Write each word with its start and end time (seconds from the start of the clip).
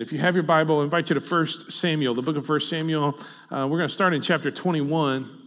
If 0.00 0.12
you 0.12 0.18
have 0.18 0.34
your 0.34 0.44
Bible, 0.44 0.80
I 0.80 0.84
invite 0.84 1.10
you 1.10 1.20
to 1.20 1.20
1 1.20 1.46
Samuel, 1.68 2.14
the 2.14 2.22
book 2.22 2.38
of 2.38 2.48
1 2.48 2.60
Samuel. 2.60 3.18
Uh, 3.50 3.68
we're 3.70 3.76
going 3.76 3.86
to 3.86 3.94
start 3.94 4.14
in 4.14 4.22
chapter 4.22 4.50
21. 4.50 5.39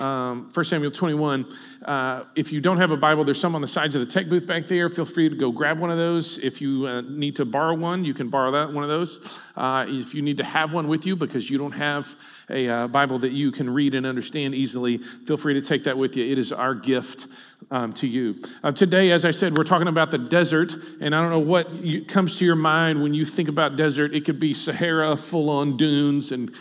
Um, 0.00 0.50
1 0.54 0.64
Samuel 0.64 0.90
21. 0.90 1.46
Uh, 1.84 2.24
if 2.34 2.50
you 2.50 2.60
don't 2.60 2.78
have 2.78 2.90
a 2.90 2.96
Bible, 2.96 3.22
there's 3.22 3.40
some 3.40 3.54
on 3.54 3.60
the 3.60 3.68
sides 3.68 3.94
of 3.94 4.00
the 4.00 4.10
tech 4.10 4.28
booth 4.28 4.46
back 4.46 4.66
there. 4.66 4.88
Feel 4.88 5.04
free 5.04 5.28
to 5.28 5.36
go 5.36 5.52
grab 5.52 5.78
one 5.78 5.90
of 5.90 5.98
those. 5.98 6.38
If 6.38 6.60
you 6.60 6.86
uh, 6.86 7.02
need 7.02 7.36
to 7.36 7.44
borrow 7.44 7.74
one, 7.74 8.04
you 8.04 8.14
can 8.14 8.28
borrow 8.28 8.50
that 8.52 8.72
one 8.72 8.82
of 8.82 8.88
those. 8.88 9.20
Uh, 9.56 9.84
if 9.88 10.14
you 10.14 10.22
need 10.22 10.38
to 10.38 10.44
have 10.44 10.72
one 10.72 10.88
with 10.88 11.04
you 11.04 11.16
because 11.16 11.50
you 11.50 11.58
don't 11.58 11.72
have 11.72 12.16
a 12.48 12.66
uh, 12.68 12.88
Bible 12.88 13.18
that 13.18 13.32
you 13.32 13.52
can 13.52 13.68
read 13.68 13.94
and 13.94 14.06
understand 14.06 14.54
easily, 14.54 14.98
feel 15.26 15.36
free 15.36 15.52
to 15.52 15.60
take 15.60 15.84
that 15.84 15.96
with 15.96 16.16
you. 16.16 16.24
It 16.24 16.38
is 16.38 16.50
our 16.50 16.74
gift 16.74 17.26
um, 17.70 17.92
to 17.94 18.06
you. 18.06 18.36
Uh, 18.64 18.72
today, 18.72 19.10
as 19.10 19.26
I 19.26 19.30
said, 19.30 19.56
we're 19.56 19.64
talking 19.64 19.88
about 19.88 20.10
the 20.10 20.18
desert, 20.18 20.74
and 21.00 21.14
I 21.14 21.20
don't 21.20 21.30
know 21.30 21.38
what 21.38 21.70
you, 21.72 22.06
comes 22.06 22.38
to 22.38 22.46
your 22.46 22.56
mind 22.56 23.02
when 23.02 23.12
you 23.12 23.26
think 23.26 23.50
about 23.50 23.76
desert. 23.76 24.14
It 24.14 24.24
could 24.24 24.40
be 24.40 24.54
Sahara, 24.54 25.14
full 25.14 25.50
on 25.50 25.76
dunes, 25.76 26.32
and 26.32 26.52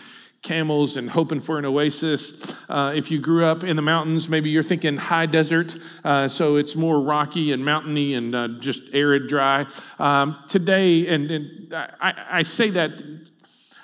camels 0.42 0.98
and 0.98 1.10
hoping 1.10 1.42
for 1.42 1.60
an 1.60 1.66
oasis. 1.66 2.56
Uh, 2.70 2.94
if 2.96 3.12
you 3.12 3.20
grew 3.20 3.46
up 3.46 3.64
in 3.64 3.76
the 3.76 3.82
mountains, 3.82 4.30
maybe 4.30 4.50
you're 4.50 4.64
thinking 4.64 4.96
high 4.96 5.26
desert, 5.26 5.76
uh, 6.04 6.28
so 6.28 6.56
it's 6.56 6.76
more 6.76 7.02
rocky 7.02 7.52
and 7.52 7.64
mountainy 7.64 8.14
and 8.16 8.36
uh, 8.36 8.48
just 8.60 8.84
arid, 8.94 9.28
dry. 9.28 9.66
Um, 9.98 10.44
today, 10.48 11.08
and, 11.08 11.30
and 11.30 11.74
I, 11.74 12.14
I, 12.32 12.44
say 12.44 12.70
that 12.72 13.04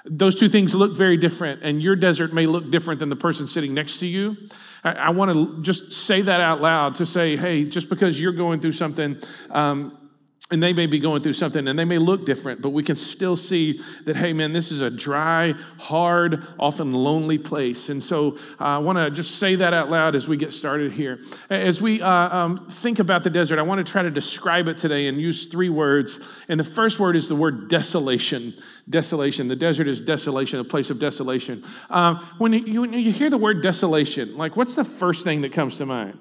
those 0.05 0.35
two 0.35 0.49
things 0.49 0.73
look 0.73 0.95
very 0.95 1.17
different, 1.17 1.63
and 1.63 1.81
your 1.81 1.95
desert 1.95 2.33
may 2.33 2.45
look 2.45 2.69
different 2.71 2.99
than 2.99 3.09
the 3.09 3.15
person 3.15 3.47
sitting 3.47 3.73
next 3.73 3.97
to 3.99 4.07
you. 4.07 4.37
I, 4.83 4.91
I 4.91 5.09
want 5.09 5.33
to 5.33 5.61
just 5.61 5.91
say 5.91 6.21
that 6.21 6.41
out 6.41 6.61
loud 6.61 6.95
to 6.95 7.05
say, 7.05 7.35
hey, 7.35 7.65
just 7.65 7.89
because 7.89 8.19
you're 8.19 8.31
going 8.31 8.61
through 8.61 8.73
something, 8.73 9.17
um, 9.49 10.04
and 10.51 10.61
they 10.61 10.73
may 10.73 10.85
be 10.85 10.99
going 10.99 11.23
through 11.23 11.33
something 11.33 11.67
and 11.67 11.77
they 11.77 11.85
may 11.85 11.97
look 11.97 12.23
different, 12.23 12.61
but 12.61 12.69
we 12.69 12.83
can 12.83 12.95
still 12.95 13.35
see 13.35 13.81
that, 14.05 14.15
hey, 14.15 14.31
man, 14.31 14.53
this 14.53 14.71
is 14.71 14.81
a 14.81 14.91
dry, 14.91 15.53
hard, 15.79 16.45
often 16.59 16.93
lonely 16.93 17.39
place. 17.39 17.89
And 17.89 18.03
so 18.03 18.37
uh, 18.61 18.65
I 18.65 18.77
want 18.77 18.99
to 18.99 19.09
just 19.09 19.39
say 19.39 19.55
that 19.55 19.73
out 19.73 19.89
loud 19.89 20.13
as 20.13 20.27
we 20.27 20.37
get 20.37 20.53
started 20.53 20.91
here. 20.91 21.19
As 21.49 21.81
we 21.81 21.99
uh, 21.99 22.09
um, 22.09 22.67
think 22.69 22.99
about 22.99 23.23
the 23.23 23.29
desert, 23.31 23.57
I 23.57 23.63
want 23.63 23.83
to 23.85 23.91
try 23.91 24.03
to 24.03 24.11
describe 24.11 24.67
it 24.67 24.77
today 24.77 25.07
and 25.07 25.19
use 25.19 25.47
three 25.47 25.69
words. 25.69 26.19
And 26.47 26.59
the 26.59 26.63
first 26.63 26.99
word 26.99 27.15
is 27.15 27.27
the 27.27 27.35
word 27.35 27.67
desolation. 27.67 28.53
Desolation. 28.87 29.47
The 29.47 29.55
desert 29.55 29.87
is 29.87 29.99
desolation, 29.99 30.59
a 30.59 30.63
place 30.63 30.91
of 30.91 30.99
desolation. 30.99 31.65
Um, 31.89 32.23
when, 32.37 32.53
you, 32.53 32.81
when 32.81 32.93
you 32.93 33.11
hear 33.11 33.31
the 33.31 33.37
word 33.37 33.63
desolation, 33.63 34.37
like 34.37 34.55
what's 34.55 34.75
the 34.75 34.85
first 34.85 35.23
thing 35.23 35.41
that 35.41 35.53
comes 35.53 35.77
to 35.77 35.87
mind? 35.87 36.19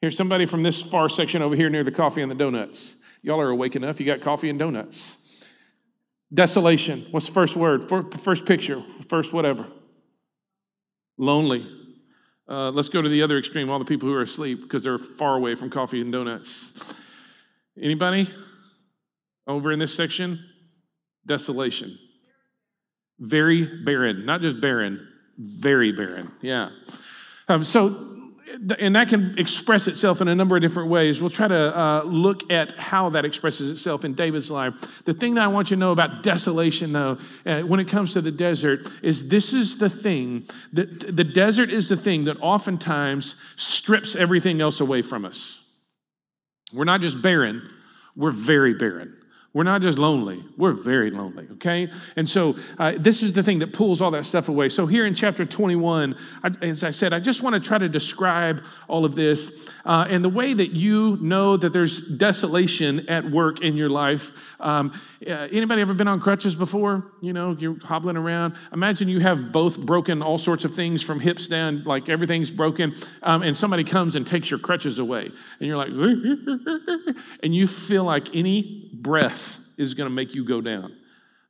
Here's 0.00 0.16
somebody 0.16 0.46
from 0.46 0.62
this 0.62 0.80
far 0.80 1.10
section 1.10 1.42
over 1.42 1.54
here 1.54 1.68
near 1.68 1.84
the 1.84 1.92
coffee 1.92 2.22
and 2.22 2.30
the 2.30 2.34
donuts. 2.34 2.94
Y'all 3.24 3.40
are 3.40 3.48
awake 3.48 3.74
enough. 3.74 3.98
You 3.98 4.04
got 4.04 4.20
coffee 4.20 4.50
and 4.50 4.58
donuts. 4.58 5.16
Desolation. 6.34 7.06
What's 7.10 7.24
the 7.24 7.32
first 7.32 7.56
word? 7.56 7.88
First 8.20 8.44
picture. 8.44 8.84
First 9.08 9.32
whatever. 9.32 9.66
Lonely. 11.16 11.66
Uh, 12.46 12.70
let's 12.70 12.90
go 12.90 13.00
to 13.00 13.08
the 13.08 13.22
other 13.22 13.38
extreme. 13.38 13.70
All 13.70 13.78
the 13.78 13.84
people 13.86 14.06
who 14.06 14.14
are 14.14 14.20
asleep 14.20 14.60
because 14.62 14.82
they're 14.82 14.98
far 14.98 15.36
away 15.36 15.54
from 15.54 15.70
coffee 15.70 16.02
and 16.02 16.12
donuts. 16.12 16.72
Anybody 17.80 18.28
over 19.46 19.72
in 19.72 19.78
this 19.78 19.94
section? 19.94 20.38
Desolation. 21.24 21.98
Very 23.18 23.84
barren. 23.84 24.26
Not 24.26 24.42
just 24.42 24.60
barren, 24.60 25.08
very 25.38 25.92
barren. 25.92 26.30
Yeah. 26.42 26.68
Um, 27.48 27.64
so 27.64 28.23
and 28.78 28.94
that 28.94 29.08
can 29.08 29.38
express 29.38 29.88
itself 29.88 30.20
in 30.20 30.28
a 30.28 30.34
number 30.34 30.56
of 30.56 30.62
different 30.62 30.88
ways. 30.88 31.20
We'll 31.20 31.30
try 31.30 31.48
to 31.48 31.78
uh, 31.78 32.02
look 32.04 32.50
at 32.50 32.72
how 32.72 33.10
that 33.10 33.24
expresses 33.24 33.70
itself 33.70 34.04
in 34.04 34.14
David's 34.14 34.50
life. 34.50 34.74
The 35.04 35.12
thing 35.12 35.34
that 35.34 35.42
I 35.42 35.46
want 35.46 35.70
you 35.70 35.76
to 35.76 35.80
know 35.80 35.92
about 35.92 36.22
desolation, 36.22 36.92
though, 36.92 37.18
uh, 37.46 37.62
when 37.62 37.80
it 37.80 37.88
comes 37.88 38.12
to 38.14 38.20
the 38.20 38.30
desert, 38.30 38.88
is 39.02 39.28
this 39.28 39.52
is 39.52 39.78
the 39.78 39.90
thing 39.90 40.46
that 40.72 41.16
the 41.16 41.24
desert 41.24 41.70
is 41.70 41.88
the 41.88 41.96
thing 41.96 42.24
that 42.24 42.36
oftentimes 42.40 43.36
strips 43.56 44.16
everything 44.16 44.60
else 44.60 44.80
away 44.80 45.02
from 45.02 45.24
us. 45.24 45.60
We're 46.72 46.84
not 46.84 47.00
just 47.00 47.22
barren, 47.22 47.70
we're 48.16 48.32
very 48.32 48.74
barren. 48.74 49.16
We're 49.54 49.62
not 49.62 49.82
just 49.82 50.00
lonely, 50.00 50.42
we're 50.56 50.72
very 50.72 51.12
lonely, 51.12 51.46
okay? 51.52 51.88
And 52.16 52.28
so 52.28 52.56
uh, 52.76 52.94
this 52.98 53.22
is 53.22 53.32
the 53.32 53.42
thing 53.42 53.60
that 53.60 53.72
pulls 53.72 54.02
all 54.02 54.10
that 54.10 54.24
stuff 54.24 54.48
away. 54.48 54.68
So 54.68 54.84
here 54.84 55.06
in 55.06 55.14
chapter 55.14 55.46
21, 55.46 56.16
I, 56.42 56.50
as 56.62 56.82
I 56.82 56.90
said, 56.90 57.12
I 57.12 57.20
just 57.20 57.40
want 57.40 57.54
to 57.54 57.60
try 57.60 57.78
to 57.78 57.88
describe 57.88 58.64
all 58.88 59.04
of 59.04 59.14
this. 59.14 59.52
Uh, 59.84 60.08
and 60.10 60.24
the 60.24 60.28
way 60.28 60.54
that 60.54 60.72
you 60.72 61.18
know 61.20 61.56
that 61.56 61.72
there's 61.72 62.00
desolation 62.00 63.08
at 63.08 63.30
work 63.30 63.60
in 63.60 63.76
your 63.76 63.90
life. 63.90 64.32
Um, 64.58 65.00
uh, 65.24 65.30
anybody 65.52 65.82
ever 65.82 65.94
been 65.94 66.08
on 66.08 66.20
crutches 66.20 66.56
before? 66.56 67.12
You 67.20 67.32
know, 67.32 67.56
you're 67.56 67.78
hobbling 67.78 68.16
around. 68.16 68.56
Imagine 68.72 69.08
you 69.08 69.20
have 69.20 69.52
both 69.52 69.78
broken 69.78 70.20
all 70.20 70.38
sorts 70.38 70.64
of 70.64 70.74
things 70.74 71.00
from 71.00 71.20
hips 71.20 71.46
down, 71.46 71.84
like 71.84 72.08
everything's 72.08 72.50
broken, 72.50 72.92
um, 73.22 73.42
and 73.42 73.56
somebody 73.56 73.84
comes 73.84 74.16
and 74.16 74.26
takes 74.26 74.50
your 74.50 74.58
crutches 74.58 74.98
away. 74.98 75.30
And 75.60 75.68
you're 75.68 75.76
like, 75.76 75.90
and 77.44 77.54
you 77.54 77.68
feel 77.68 78.02
like 78.02 78.34
any 78.34 78.90
breath 78.92 79.43
is 79.78 79.94
going 79.94 80.08
to 80.08 80.14
make 80.14 80.34
you 80.34 80.44
go 80.44 80.60
down. 80.60 80.96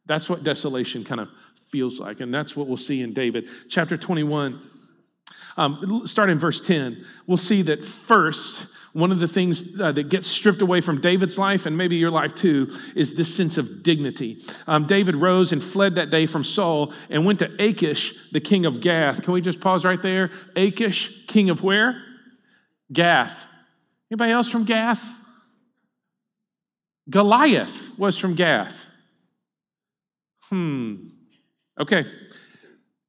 That's 0.06 0.28
what 0.28 0.44
desolation 0.44 1.04
kind 1.04 1.20
of 1.20 1.28
feels 1.70 1.98
like. 1.98 2.20
And 2.20 2.32
that's 2.32 2.54
what 2.54 2.68
we'll 2.68 2.76
see 2.76 3.02
in 3.02 3.12
David. 3.12 3.48
Chapter 3.68 3.96
21, 3.96 4.60
um, 5.56 6.02
start 6.06 6.30
in 6.30 6.38
verse 6.38 6.60
10. 6.60 7.04
We'll 7.26 7.36
see 7.36 7.62
that 7.62 7.84
first, 7.84 8.66
one 8.92 9.12
of 9.12 9.18
the 9.18 9.28
things 9.28 9.80
uh, 9.80 9.92
that 9.92 10.08
gets 10.08 10.26
stripped 10.26 10.62
away 10.62 10.80
from 10.80 11.00
David's 11.00 11.38
life, 11.38 11.66
and 11.66 11.76
maybe 11.76 11.96
your 11.96 12.10
life 12.10 12.34
too, 12.34 12.76
is 12.94 13.14
this 13.14 13.34
sense 13.34 13.56
of 13.56 13.82
dignity. 13.82 14.42
Um, 14.66 14.86
David 14.86 15.16
rose 15.16 15.52
and 15.52 15.62
fled 15.62 15.94
that 15.96 16.10
day 16.10 16.26
from 16.26 16.44
Saul 16.44 16.92
and 17.10 17.24
went 17.24 17.38
to 17.40 17.50
Achish, 17.62 18.14
the 18.32 18.40
king 18.40 18.66
of 18.66 18.80
Gath. 18.80 19.22
Can 19.22 19.32
we 19.32 19.40
just 19.40 19.60
pause 19.60 19.84
right 19.84 20.02
there? 20.02 20.30
Achish, 20.56 21.26
king 21.26 21.50
of 21.50 21.62
where? 21.62 22.02
Gath. 22.92 23.46
Anybody 24.10 24.32
else 24.32 24.50
from 24.50 24.64
Gath? 24.64 25.04
Goliath 27.10 27.90
was 27.98 28.16
from 28.16 28.34
Gath. 28.34 28.74
Hmm. 30.44 31.08
Okay. 31.78 32.06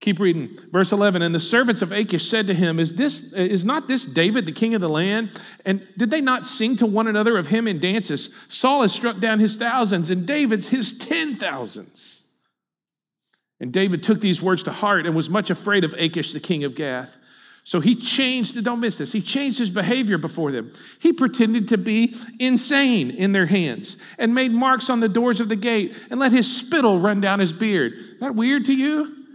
Keep 0.01 0.19
reading. 0.19 0.57
Verse 0.71 0.91
11. 0.91 1.21
And 1.21 1.33
the 1.33 1.39
servants 1.39 1.81
of 1.81 1.91
Achish 1.91 2.29
said 2.29 2.47
to 2.47 2.53
him, 2.53 2.79
Is 2.79 2.93
this 2.93 3.33
is 3.33 3.65
not 3.65 3.87
this 3.87 4.05
David, 4.05 4.45
the 4.45 4.51
king 4.51 4.75
of 4.75 4.81
the 4.81 4.89
land? 4.89 5.39
And 5.65 5.87
did 5.97 6.11
they 6.11 6.21
not 6.21 6.45
sing 6.45 6.75
to 6.77 6.85
one 6.85 7.07
another 7.07 7.37
of 7.37 7.47
him 7.47 7.67
in 7.67 7.79
dances? 7.79 8.29
Saul 8.49 8.81
has 8.81 8.93
struck 8.93 9.19
down 9.19 9.39
his 9.39 9.57
thousands, 9.57 10.09
and 10.09 10.25
David's 10.25 10.67
his 10.67 10.97
ten 10.97 11.37
thousands. 11.37 12.23
And 13.59 13.71
David 13.71 14.03
took 14.03 14.19
these 14.19 14.41
words 14.41 14.63
to 14.63 14.71
heart 14.71 15.05
and 15.05 15.15
was 15.15 15.29
much 15.29 15.49
afraid 15.49 15.83
of 15.83 15.93
Achish, 15.93 16.33
the 16.33 16.39
king 16.39 16.65
of 16.65 16.75
Gath. 16.75 17.09
So 17.67 17.79
he 17.79 17.95
changed, 17.95 18.63
don't 18.63 18.79
miss 18.79 18.99
this, 18.99 19.11
he 19.11 19.23
changed 19.23 19.57
his 19.57 19.71
behavior 19.71 20.19
before 20.19 20.51
them. 20.51 20.71
He 20.99 21.11
pretended 21.11 21.67
to 21.69 21.79
be 21.79 22.15
insane 22.39 23.09
in 23.09 23.31
their 23.31 23.47
hands 23.47 23.97
and 24.19 24.35
made 24.35 24.51
marks 24.51 24.91
on 24.91 24.99
the 24.99 25.09
doors 25.09 25.39
of 25.39 25.49
the 25.49 25.55
gate 25.55 25.95
and 26.11 26.19
let 26.19 26.31
his 26.31 26.55
spittle 26.55 26.99
run 26.99 27.21
down 27.21 27.39
his 27.39 27.51
beard. 27.51 27.93
Is 27.93 28.19
that 28.19 28.35
weird 28.35 28.65
to 28.65 28.73
you? 28.73 29.25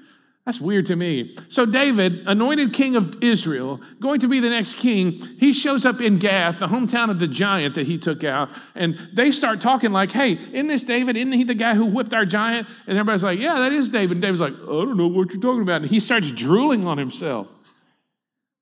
That's 0.47 0.61
weird 0.61 0.87
to 0.87 0.97
me. 0.97 1.37
So, 1.49 1.67
David, 1.67 2.27
anointed 2.27 2.73
king 2.73 2.95
of 2.95 3.21
Israel, 3.21 3.81
going 4.01 4.21
to 4.21 4.29
be 4.29 4.39
the 4.39 4.49
next 4.49 4.75
king, 4.75 5.13
he 5.39 5.53
shows 5.53 5.85
up 5.85 6.01
in 6.01 6.19
Gath, 6.19 6.61
the 6.61 6.69
hometown 6.69 7.11
of 7.11 7.19
the 7.19 7.29
giant 7.29 7.75
that 7.75 7.87
he 7.87 7.99
took 7.99 8.23
out. 8.23 8.49
And 8.77 8.97
they 9.13 9.33
start 9.33 9.61
talking 9.61 9.91
like, 9.91 10.13
hey, 10.13 10.35
isn't 10.35 10.69
this 10.69 10.85
David? 10.85 11.17
Isn't 11.17 11.33
he 11.33 11.43
the 11.45 11.55
guy 11.55 11.75
who 11.75 11.85
whipped 11.85 12.15
our 12.15 12.25
giant? 12.25 12.69
And 12.87 12.97
everybody's 12.97 13.25
like, 13.25 13.41
yeah, 13.41 13.59
that 13.59 13.73
is 13.73 13.89
David. 13.89 14.13
And 14.13 14.23
David's 14.23 14.41
like, 14.41 14.55
I 14.55 14.67
don't 14.67 14.97
know 14.97 15.09
what 15.09 15.33
you're 15.33 15.43
talking 15.43 15.63
about. 15.63 15.83
And 15.83 15.91
he 15.91 15.99
starts 15.99 16.31
drooling 16.31 16.87
on 16.87 16.97
himself. 16.97 17.49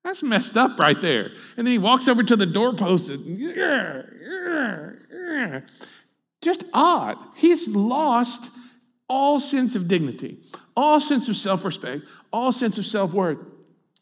That's 0.08 0.22
messed 0.22 0.56
up 0.56 0.78
right 0.78 0.98
there. 1.02 1.32
And 1.58 1.66
then 1.66 1.72
he 1.72 1.76
walks 1.76 2.08
over 2.08 2.22
to 2.22 2.34
the 2.34 2.46
doorpost 2.46 3.10
and, 3.10 3.38
yeah, 3.38 4.00
just 6.40 6.64
odd. 6.72 7.18
He's 7.36 7.68
lost 7.68 8.48
all 9.06 9.38
sense 9.38 9.76
of 9.76 9.86
dignity, 9.86 10.38
all 10.74 10.98
sense 10.98 11.28
of 11.28 11.36
self 11.36 11.62
respect, 11.62 12.04
all 12.32 12.52
sense 12.52 12.78
of 12.78 12.86
self 12.86 13.12
worth. 13.12 13.36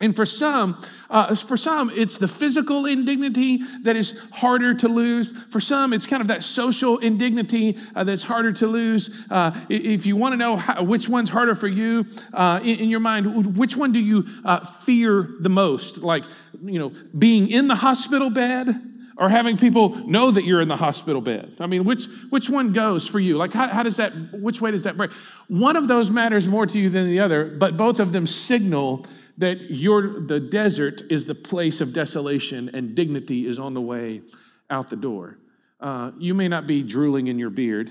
And 0.00 0.14
for 0.14 0.26
some, 0.26 0.84
uh, 1.08 1.34
for 1.34 1.56
some, 1.56 1.88
it's 1.88 2.18
the 2.18 2.28
physical 2.28 2.84
indignity 2.84 3.62
that 3.82 3.96
is 3.96 4.18
harder 4.30 4.74
to 4.74 4.88
lose. 4.88 5.32
For 5.48 5.58
some, 5.58 5.94
it's 5.94 6.04
kind 6.04 6.20
of 6.20 6.28
that 6.28 6.44
social 6.44 6.98
indignity 6.98 7.78
uh, 7.94 8.04
that's 8.04 8.22
harder 8.22 8.52
to 8.52 8.66
lose. 8.66 9.08
Uh, 9.30 9.58
if 9.70 10.04
you 10.04 10.14
want 10.14 10.34
to 10.34 10.36
know 10.36 10.56
how, 10.56 10.82
which 10.82 11.08
one's 11.08 11.30
harder 11.30 11.54
for 11.54 11.68
you 11.68 12.04
uh, 12.34 12.60
in, 12.62 12.80
in, 12.80 12.88
your 12.90 13.00
mind, 13.00 13.56
which 13.56 13.74
one 13.74 13.90
do 13.90 13.98
you 13.98 14.26
uh, 14.44 14.66
fear 14.82 15.30
the 15.40 15.48
most? 15.48 15.96
Like, 15.96 16.24
you 16.62 16.78
know, 16.78 16.92
being 17.18 17.48
in 17.48 17.66
the 17.66 17.74
hospital 17.74 18.28
bed 18.28 18.68
or 19.16 19.30
having 19.30 19.56
people 19.56 19.96
know 20.06 20.30
that 20.30 20.44
you're 20.44 20.60
in 20.60 20.68
the 20.68 20.76
hospital 20.76 21.22
bed? 21.22 21.56
I 21.58 21.66
mean, 21.66 21.84
which, 21.84 22.04
which 22.28 22.50
one 22.50 22.74
goes 22.74 23.08
for 23.08 23.18
you? 23.18 23.38
Like, 23.38 23.54
how, 23.54 23.68
how 23.68 23.82
does 23.82 23.96
that, 23.96 24.12
which 24.34 24.60
way 24.60 24.72
does 24.72 24.84
that 24.84 24.98
break? 24.98 25.10
One 25.48 25.74
of 25.74 25.88
those 25.88 26.10
matters 26.10 26.46
more 26.46 26.66
to 26.66 26.78
you 26.78 26.90
than 26.90 27.06
the 27.06 27.20
other, 27.20 27.56
but 27.58 27.78
both 27.78 27.98
of 27.98 28.12
them 28.12 28.26
signal 28.26 29.06
that 29.38 29.70
your, 29.70 30.20
the 30.26 30.40
desert 30.40 31.02
is 31.10 31.26
the 31.26 31.34
place 31.34 31.80
of 31.80 31.92
desolation 31.92 32.70
and 32.74 32.94
dignity 32.94 33.46
is 33.46 33.58
on 33.58 33.74
the 33.74 33.80
way 33.80 34.22
out 34.70 34.88
the 34.88 34.96
door. 34.96 35.38
Uh, 35.80 36.10
you 36.18 36.34
may 36.34 36.48
not 36.48 36.66
be 36.66 36.82
drooling 36.82 37.26
in 37.26 37.38
your 37.38 37.50
beard, 37.50 37.90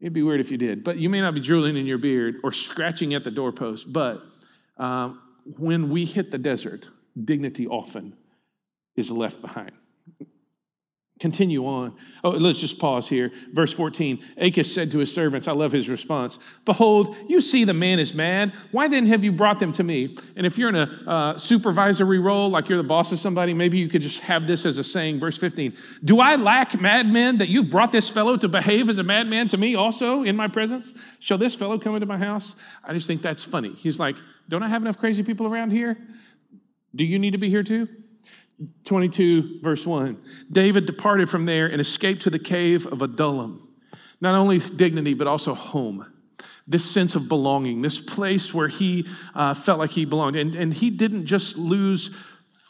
It'd 0.00 0.12
be 0.12 0.22
weird 0.22 0.40
if 0.40 0.50
you 0.50 0.58
did, 0.58 0.84
but 0.84 0.98
you 0.98 1.08
may 1.08 1.20
not 1.20 1.34
be 1.34 1.40
drooling 1.40 1.76
in 1.76 1.86
your 1.86 1.98
beard 1.98 2.36
or 2.44 2.52
scratching 2.52 3.14
at 3.14 3.24
the 3.24 3.30
doorpost. 3.30 3.92
But 3.92 4.22
um, 4.76 5.20
when 5.56 5.90
we 5.90 6.04
hit 6.04 6.30
the 6.30 6.38
desert, 6.38 6.88
dignity 7.24 7.66
often 7.66 8.16
is 8.94 9.10
left 9.10 9.40
behind. 9.40 9.72
Continue 11.18 11.66
on. 11.66 11.96
Oh, 12.22 12.30
let's 12.30 12.60
just 12.60 12.78
pause 12.78 13.08
here. 13.08 13.32
Verse 13.52 13.72
14 13.72 14.22
Achish 14.36 14.72
said 14.72 14.92
to 14.92 14.98
his 14.98 15.12
servants, 15.12 15.48
I 15.48 15.52
love 15.52 15.72
his 15.72 15.88
response 15.88 16.38
Behold, 16.64 17.16
you 17.26 17.40
see 17.40 17.64
the 17.64 17.74
man 17.74 17.98
is 17.98 18.14
mad. 18.14 18.52
Why 18.70 18.86
then 18.86 19.04
have 19.06 19.24
you 19.24 19.32
brought 19.32 19.58
them 19.58 19.72
to 19.72 19.82
me? 19.82 20.16
And 20.36 20.46
if 20.46 20.56
you're 20.56 20.68
in 20.68 20.76
a 20.76 21.02
uh, 21.06 21.38
supervisory 21.38 22.20
role, 22.20 22.50
like 22.50 22.68
you're 22.68 22.80
the 22.80 22.88
boss 22.88 23.10
of 23.10 23.18
somebody, 23.18 23.52
maybe 23.52 23.78
you 23.78 23.88
could 23.88 24.02
just 24.02 24.20
have 24.20 24.46
this 24.46 24.64
as 24.64 24.78
a 24.78 24.84
saying. 24.84 25.18
Verse 25.18 25.36
15 25.36 25.72
Do 26.04 26.20
I 26.20 26.36
lack 26.36 26.80
madmen 26.80 27.38
that 27.38 27.48
you've 27.48 27.70
brought 27.70 27.90
this 27.90 28.08
fellow 28.08 28.36
to 28.36 28.48
behave 28.48 28.88
as 28.88 28.98
a 28.98 29.04
madman 29.04 29.48
to 29.48 29.56
me 29.56 29.74
also 29.74 30.22
in 30.22 30.36
my 30.36 30.46
presence? 30.46 30.94
Shall 31.18 31.38
this 31.38 31.54
fellow 31.54 31.78
come 31.78 31.94
into 31.94 32.06
my 32.06 32.18
house? 32.18 32.54
I 32.84 32.92
just 32.92 33.08
think 33.08 33.22
that's 33.22 33.42
funny. 33.42 33.74
He's 33.74 33.98
like, 33.98 34.16
Don't 34.48 34.62
I 34.62 34.68
have 34.68 34.82
enough 34.82 34.98
crazy 34.98 35.24
people 35.24 35.46
around 35.46 35.72
here? 35.72 35.96
Do 36.94 37.04
you 37.04 37.18
need 37.18 37.32
to 37.32 37.38
be 37.38 37.50
here 37.50 37.64
too? 37.64 37.88
22, 38.84 39.60
verse 39.62 39.86
1. 39.86 40.20
David 40.50 40.86
departed 40.86 41.28
from 41.28 41.46
there 41.46 41.66
and 41.66 41.80
escaped 41.80 42.22
to 42.22 42.30
the 42.30 42.38
cave 42.38 42.86
of 42.86 43.02
Adullam. 43.02 43.68
Not 44.20 44.34
only 44.34 44.58
dignity, 44.58 45.14
but 45.14 45.26
also 45.26 45.54
home. 45.54 46.04
This 46.66 46.84
sense 46.84 47.14
of 47.14 47.28
belonging, 47.28 47.82
this 47.82 47.98
place 47.98 48.52
where 48.52 48.68
he 48.68 49.06
uh, 49.34 49.54
felt 49.54 49.78
like 49.78 49.90
he 49.90 50.04
belonged. 50.04 50.36
And, 50.36 50.54
and 50.54 50.74
he 50.74 50.90
didn't 50.90 51.26
just 51.26 51.56
lose 51.56 52.10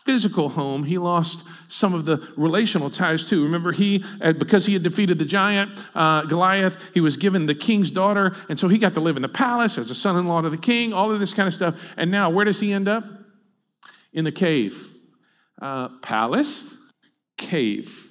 physical 0.05 0.49
home, 0.49 0.85
he 0.85 0.97
lost 0.97 1.45
some 1.69 1.93
of 1.93 2.07
the 2.07 2.33
relational 2.39 2.89
ties 2.89 3.29
too. 3.29 3.45
Remember, 3.45 3.73
he, 3.73 4.03
uh, 4.23 4.33
because 4.33 4.65
he 4.65 4.73
had 4.73 4.83
defeated 4.83 5.19
the 5.19 5.25
giant 5.27 5.79
uh, 5.95 6.23
Goliath, 6.23 6.79
he 6.95 7.01
was 7.01 7.19
given 7.19 7.45
the 7.45 7.55
king's 7.55 7.91
daughter. 7.91 8.35
And 8.49 8.59
so 8.59 8.69
he 8.69 8.79
got 8.79 8.95
to 8.95 9.01
live 9.01 9.17
in 9.17 9.23
the 9.23 9.29
palace 9.29 9.77
as 9.77 9.91
a 9.91 9.95
son 9.95 10.17
in 10.17 10.27
law 10.27 10.41
to 10.41 10.49
the 10.49 10.57
king, 10.57 10.95
all 10.95 11.13
of 11.13 11.21
this 11.21 11.35
kind 11.35 11.47
of 11.47 11.55
stuff. 11.55 11.75
And 11.99 12.11
now, 12.11 12.31
where 12.31 12.47
does 12.47 12.59
he 12.59 12.73
end 12.73 12.89
up? 12.89 13.05
In 14.15 14.25
the 14.25 14.33
cave 14.33 14.98
uh, 15.61 15.89
palace, 16.03 16.75
cave. 17.37 18.05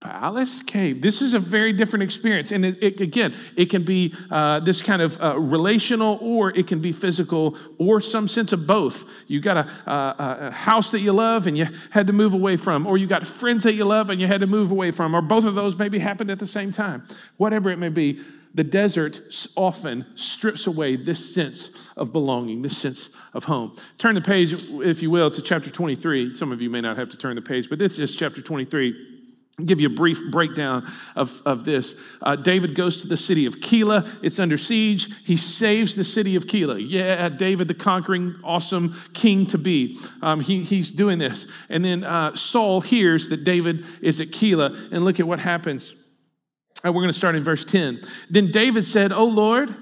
Palace, 0.00 0.62
cave. 0.62 1.00
This 1.00 1.22
is 1.22 1.32
a 1.32 1.38
very 1.38 1.72
different 1.72 2.02
experience. 2.02 2.50
And 2.50 2.64
it, 2.64 2.82
it, 2.82 3.00
again, 3.00 3.36
it 3.56 3.70
can 3.70 3.84
be 3.84 4.12
uh, 4.32 4.58
this 4.58 4.82
kind 4.82 5.00
of 5.00 5.20
uh, 5.22 5.38
relational 5.38 6.18
or 6.20 6.50
it 6.50 6.66
can 6.66 6.80
be 6.80 6.90
physical 6.90 7.56
or 7.78 8.00
some 8.00 8.26
sense 8.26 8.52
of 8.52 8.66
both. 8.66 9.04
You 9.28 9.40
got 9.40 9.58
a, 9.58 9.90
a, 9.90 10.36
a, 10.48 10.50
house 10.50 10.90
that 10.90 11.00
you 11.00 11.12
love 11.12 11.46
and 11.46 11.56
you 11.56 11.66
had 11.90 12.08
to 12.08 12.12
move 12.12 12.34
away 12.34 12.56
from, 12.56 12.84
or 12.84 12.98
you 12.98 13.06
got 13.06 13.24
friends 13.24 13.62
that 13.62 13.74
you 13.74 13.84
love 13.84 14.10
and 14.10 14.20
you 14.20 14.26
had 14.26 14.40
to 14.40 14.48
move 14.48 14.72
away 14.72 14.90
from, 14.90 15.14
or 15.14 15.22
both 15.22 15.44
of 15.44 15.54
those 15.54 15.76
maybe 15.76 16.00
happened 16.00 16.32
at 16.32 16.40
the 16.40 16.46
same 16.48 16.72
time. 16.72 17.04
Whatever 17.36 17.70
it 17.70 17.78
may 17.78 17.88
be, 17.88 18.20
the 18.54 18.64
desert 18.64 19.20
often 19.56 20.04
strips 20.14 20.66
away 20.66 20.96
this 20.96 21.34
sense 21.34 21.70
of 21.96 22.12
belonging, 22.12 22.62
this 22.62 22.76
sense 22.76 23.10
of 23.32 23.44
home. 23.44 23.76
Turn 23.98 24.14
the 24.14 24.20
page, 24.20 24.52
if 24.52 25.02
you 25.02 25.10
will, 25.10 25.30
to 25.30 25.40
chapter 25.40 25.70
23. 25.70 26.34
Some 26.36 26.52
of 26.52 26.60
you 26.60 26.68
may 26.68 26.80
not 26.80 26.96
have 26.98 27.08
to 27.10 27.16
turn 27.16 27.36
the 27.36 27.42
page, 27.42 27.70
but 27.70 27.78
this 27.78 27.98
is 27.98 28.14
chapter 28.14 28.42
23. 28.42 29.12
I'll 29.58 29.66
give 29.66 29.80
you 29.80 29.88
a 29.88 29.94
brief 29.94 30.18
breakdown 30.30 30.90
of, 31.14 31.42
of 31.44 31.64
this. 31.64 31.94
Uh, 32.22 32.36
David 32.36 32.74
goes 32.74 33.02
to 33.02 33.06
the 33.06 33.18
city 33.18 33.44
of 33.44 33.56
Keilah. 33.56 34.18
It's 34.22 34.38
under 34.38 34.56
siege. 34.56 35.08
He 35.24 35.36
saves 35.36 35.94
the 35.94 36.04
city 36.04 36.36
of 36.36 36.46
Keilah. 36.46 36.82
Yeah, 36.86 37.28
David, 37.28 37.68
the 37.68 37.74
conquering, 37.74 38.34
awesome 38.42 39.00
king 39.12 39.46
to 39.48 39.58
be. 39.58 39.98
Um, 40.22 40.40
he, 40.40 40.62
he's 40.62 40.90
doing 40.90 41.18
this. 41.18 41.46
And 41.68 41.84
then 41.84 42.02
uh, 42.02 42.34
Saul 42.34 42.80
hears 42.80 43.28
that 43.28 43.44
David 43.44 43.84
is 44.00 44.20
at 44.20 44.28
Keilah. 44.28 44.90
And 44.90 45.04
look 45.04 45.20
at 45.20 45.26
what 45.26 45.38
happens. 45.38 45.94
And 46.84 46.94
we're 46.94 47.02
going 47.02 47.12
to 47.12 47.18
start 47.18 47.34
in 47.34 47.44
verse 47.44 47.64
10. 47.64 48.06
Then 48.30 48.50
David 48.50 48.84
said, 48.86 49.12
O 49.12 49.24
Lord, 49.24 49.74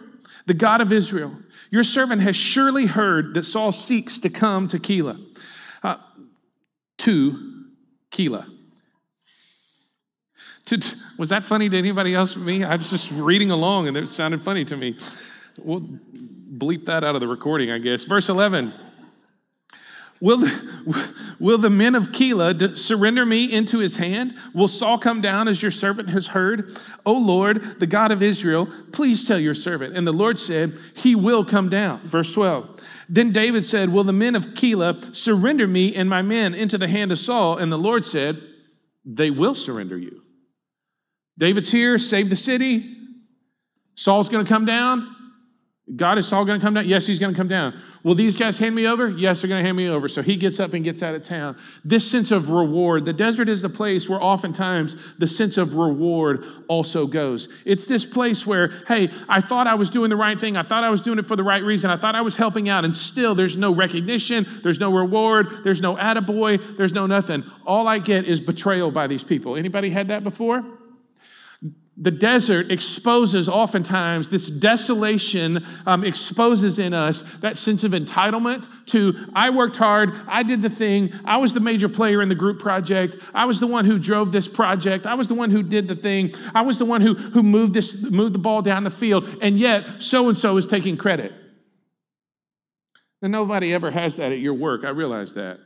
the 0.46 0.54
God 0.54 0.80
of 0.80 0.92
Israel, 0.92 1.34
your 1.70 1.82
servant 1.82 2.20
has 2.22 2.36
surely 2.36 2.86
heard 2.86 3.34
that 3.34 3.44
Saul 3.46 3.72
seeks 3.72 4.18
to 4.18 4.30
come 4.30 4.68
to 4.68 4.78
Keilah. 4.78 5.24
Uh, 5.82 5.96
to 6.98 7.64
Keilah. 8.10 8.46
To, 10.66 10.82
was 11.18 11.30
that 11.30 11.42
funny 11.42 11.68
to 11.68 11.78
anybody 11.78 12.14
else 12.14 12.34
but 12.34 12.42
me? 12.42 12.64
I 12.64 12.76
was 12.76 12.90
just 12.90 13.10
reading 13.12 13.50
along 13.50 13.88
and 13.88 13.96
it 13.96 14.08
sounded 14.08 14.42
funny 14.42 14.64
to 14.66 14.76
me. 14.76 14.96
We'll 15.58 15.80
bleep 15.80 16.84
that 16.86 17.02
out 17.02 17.14
of 17.14 17.20
the 17.20 17.28
recording, 17.28 17.70
I 17.70 17.78
guess. 17.78 18.04
Verse 18.04 18.28
11. 18.28 18.72
Will 20.22 20.36
the, 20.36 21.14
will 21.38 21.56
the 21.56 21.70
men 21.70 21.94
of 21.94 22.08
Keilah 22.08 22.78
surrender 22.78 23.24
me 23.24 23.50
into 23.50 23.78
his 23.78 23.96
hand? 23.96 24.34
Will 24.54 24.68
Saul 24.68 24.98
come 24.98 25.22
down 25.22 25.48
as 25.48 25.62
your 25.62 25.70
servant 25.70 26.10
has 26.10 26.26
heard? 26.26 26.76
O 27.06 27.14
Lord, 27.14 27.80
the 27.80 27.86
God 27.86 28.10
of 28.10 28.22
Israel, 28.22 28.68
please 28.92 29.26
tell 29.26 29.38
your 29.38 29.54
servant. 29.54 29.96
And 29.96 30.06
the 30.06 30.12
Lord 30.12 30.38
said, 30.38 30.76
He 30.94 31.14
will 31.14 31.42
come 31.42 31.70
down. 31.70 32.06
Verse 32.06 32.34
12. 32.34 32.80
Then 33.08 33.32
David 33.32 33.64
said, 33.64 33.88
Will 33.90 34.04
the 34.04 34.12
men 34.12 34.36
of 34.36 34.48
Keilah 34.48 35.16
surrender 35.16 35.66
me 35.66 35.94
and 35.94 36.08
my 36.08 36.20
men 36.20 36.52
into 36.52 36.76
the 36.76 36.88
hand 36.88 37.12
of 37.12 37.18
Saul? 37.18 37.56
And 37.56 37.72
the 37.72 37.78
Lord 37.78 38.04
said, 38.04 38.42
They 39.06 39.30
will 39.30 39.54
surrender 39.54 39.96
you. 39.96 40.22
David's 41.38 41.72
here, 41.72 41.96
save 41.96 42.28
the 42.28 42.36
city. 42.36 42.94
Saul's 43.94 44.28
going 44.28 44.44
to 44.44 44.48
come 44.48 44.66
down. 44.66 45.16
God 45.96 46.18
is 46.18 46.28
Saul 46.28 46.44
going 46.44 46.60
to 46.60 46.64
come 46.64 46.74
down? 46.74 46.86
Yes, 46.86 47.06
he's 47.06 47.18
going 47.18 47.32
to 47.32 47.36
come 47.36 47.48
down. 47.48 47.80
Will 48.04 48.14
these 48.14 48.36
guys 48.36 48.58
hand 48.58 48.74
me 48.74 48.86
over? 48.86 49.08
Yes, 49.08 49.40
they're 49.40 49.48
going 49.48 49.62
to 49.62 49.66
hand 49.66 49.76
me 49.76 49.88
over. 49.88 50.08
So 50.08 50.22
he 50.22 50.36
gets 50.36 50.60
up 50.60 50.72
and 50.72 50.84
gets 50.84 51.02
out 51.02 51.14
of 51.14 51.22
town. 51.22 51.56
This 51.84 52.08
sense 52.08 52.30
of 52.30 52.50
reward, 52.50 53.04
the 53.04 53.12
desert 53.12 53.48
is 53.48 53.60
the 53.60 53.68
place 53.68 54.08
where 54.08 54.22
oftentimes 54.22 54.96
the 55.18 55.26
sense 55.26 55.58
of 55.58 55.74
reward 55.74 56.44
also 56.68 57.06
goes. 57.06 57.48
It's 57.64 57.86
this 57.86 58.04
place 58.04 58.46
where, 58.46 58.82
hey, 58.86 59.10
I 59.28 59.40
thought 59.40 59.66
I 59.66 59.74
was 59.74 59.90
doing 59.90 60.10
the 60.10 60.16
right 60.16 60.38
thing. 60.40 60.56
I 60.56 60.62
thought 60.62 60.84
I 60.84 60.90
was 60.90 61.00
doing 61.00 61.18
it 61.18 61.26
for 61.26 61.36
the 61.36 61.44
right 61.44 61.62
reason. 61.62 61.90
I 61.90 61.96
thought 61.96 62.14
I 62.14 62.22
was 62.22 62.36
helping 62.36 62.68
out, 62.68 62.84
and 62.84 62.96
still 62.96 63.34
there's 63.34 63.56
no 63.56 63.74
recognition, 63.74 64.46
there's 64.62 64.78
no 64.78 64.92
reward, 64.92 65.64
there's 65.64 65.80
no 65.80 65.96
attaboy, 65.96 66.76
there's 66.76 66.92
no 66.92 67.06
nothing. 67.06 67.44
All 67.66 67.88
I 67.88 67.98
get 67.98 68.26
is 68.26 68.40
betrayal 68.40 68.90
by 68.90 69.06
these 69.06 69.24
people. 69.24 69.56
Anybody 69.56 69.90
had 69.90 70.08
that 70.08 70.24
before? 70.24 70.64
The 72.00 72.10
desert 72.10 72.70
exposes 72.70 73.48
oftentimes 73.48 74.28
this 74.28 74.48
desolation 74.48 75.64
um, 75.86 76.02
exposes 76.02 76.78
in 76.78 76.94
us 76.94 77.22
that 77.40 77.58
sense 77.58 77.84
of 77.84 77.92
entitlement 77.92 78.66
to 78.86 79.14
i 79.34 79.50
worked 79.50 79.76
hard 79.76 80.10
i 80.26 80.42
did 80.42 80.62
the 80.62 80.70
thing 80.70 81.12
i 81.24 81.36
was 81.36 81.52
the 81.52 81.60
major 81.60 81.88
player 81.88 82.22
in 82.22 82.28
the 82.28 82.34
group 82.34 82.58
project 82.58 83.18
i 83.34 83.44
was 83.44 83.60
the 83.60 83.66
one 83.66 83.84
who 83.84 83.98
drove 83.98 84.32
this 84.32 84.48
project 84.48 85.06
i 85.06 85.14
was 85.14 85.28
the 85.28 85.34
one 85.34 85.50
who 85.50 85.62
did 85.62 85.86
the 85.86 85.96
thing 85.96 86.32
i 86.54 86.62
was 86.62 86.78
the 86.78 86.84
one 86.84 87.00
who, 87.00 87.14
who 87.14 87.42
moved 87.42 87.74
this 87.74 88.00
moved 88.02 88.34
the 88.34 88.38
ball 88.38 88.62
down 88.62 88.82
the 88.82 88.90
field 88.90 89.28
and 89.42 89.58
yet 89.58 89.84
so 89.98 90.28
and 90.28 90.36
so 90.36 90.56
is 90.56 90.66
taking 90.66 90.96
credit. 90.96 91.32
And 93.22 93.32
nobody 93.32 93.74
ever 93.74 93.90
has 93.90 94.16
that 94.16 94.32
at 94.32 94.38
your 94.38 94.54
work 94.54 94.84
i 94.84 94.88
realize 94.88 95.34
that 95.34 95.58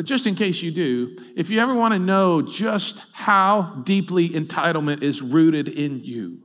but 0.00 0.06
just 0.06 0.26
in 0.26 0.34
case 0.34 0.62
you 0.62 0.70
do, 0.70 1.14
if 1.36 1.50
you 1.50 1.60
ever 1.60 1.74
want 1.74 1.92
to 1.92 1.98
know 1.98 2.40
just 2.40 3.02
how 3.12 3.82
deeply 3.84 4.30
entitlement 4.30 5.02
is 5.02 5.20
rooted 5.20 5.68
in 5.68 6.00
you, 6.02 6.38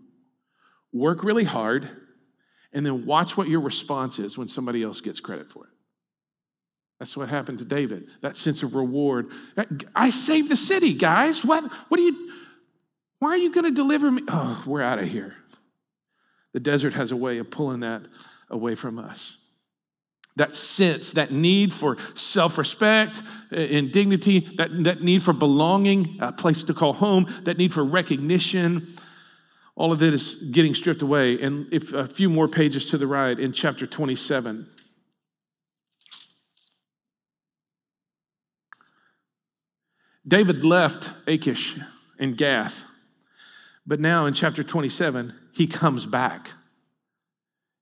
work 0.92 1.24
really 1.24 1.46
hard 1.46 1.90
and 2.74 2.86
then 2.86 3.06
watch 3.06 3.38
what 3.38 3.48
your 3.48 3.62
response 3.62 4.20
is 4.20 4.38
when 4.38 4.50
somebody 4.50 4.84
else 4.84 5.00
gets 5.00 5.22
credit 5.22 5.50
for 5.50 5.64
it. 5.68 5.70
That's 7.00 7.16
what 7.16 7.30
happened 7.30 7.60
to 7.60 7.64
David. 7.64 8.10
That 8.20 8.36
sense 8.36 8.62
of 8.62 8.76
reward. 8.76 9.32
I 9.96 10.10
saved 10.10 10.50
the 10.50 10.58
city, 10.58 10.94
guys. 10.94 11.46
What 11.46 11.64
what 11.88 11.98
are 11.98 12.04
you 12.04 12.34
why 13.20 13.30
are 13.30 13.38
you 13.38 13.54
going 13.54 13.64
to 13.64 13.72
deliver 13.72 14.12
me? 14.12 14.24
Oh, 14.28 14.66
we're 14.68 14.82
out 14.82 15.00
of 15.00 15.08
here. 15.08 15.34
The 16.52 16.60
desert 16.60 16.92
has 16.92 17.14
a 17.14 17.16
way 17.16 17.38
of 17.38 17.50
pulling 17.50 17.80
that 17.80 18.02
away 18.50 18.76
from 18.76 19.00
us 19.00 19.38
that 20.36 20.56
sense, 20.56 21.13
that 21.13 21.32
need 21.32 21.74
for 21.74 21.98
self 22.15 22.58
respect 22.58 23.22
and 23.51 23.92
dignity, 23.92 24.39
that, 24.58 24.70
that 24.84 25.01
need 25.01 25.24
for 25.24 25.34
belonging, 25.34 26.18
a 26.22 26.32
place 26.32 26.63
to 26.65 26.74
call 26.74 26.94
home, 26.94 27.34
that 27.44 27.58
need 27.58 27.74
for 27.74 27.84
recognition. 27.84 28.96
All 29.75 29.92
of 29.92 30.01
it 30.01 30.13
is 30.13 30.36
getting 30.51 30.74
stripped 30.74 31.01
away. 31.01 31.42
And 31.42 31.72
if 31.74 31.94
a 31.94 32.08
few 32.08 32.30
more 32.30 32.48
pages 32.48 32.86
to 32.92 32.98
the 32.98 33.08
right 33.08 33.38
in 33.38 33.51
chapter 33.51 33.86
27. 33.86 34.70
David 40.27 40.63
left 40.63 41.10
Achish 41.27 41.77
and 42.20 42.36
Gath, 42.36 42.84
but 43.86 44.00
now 44.00 44.25
in 44.25 44.34
chapter 44.34 44.63
27, 44.63 45.34
he 45.54 45.68
comes 45.68 46.06
back. 46.06 46.50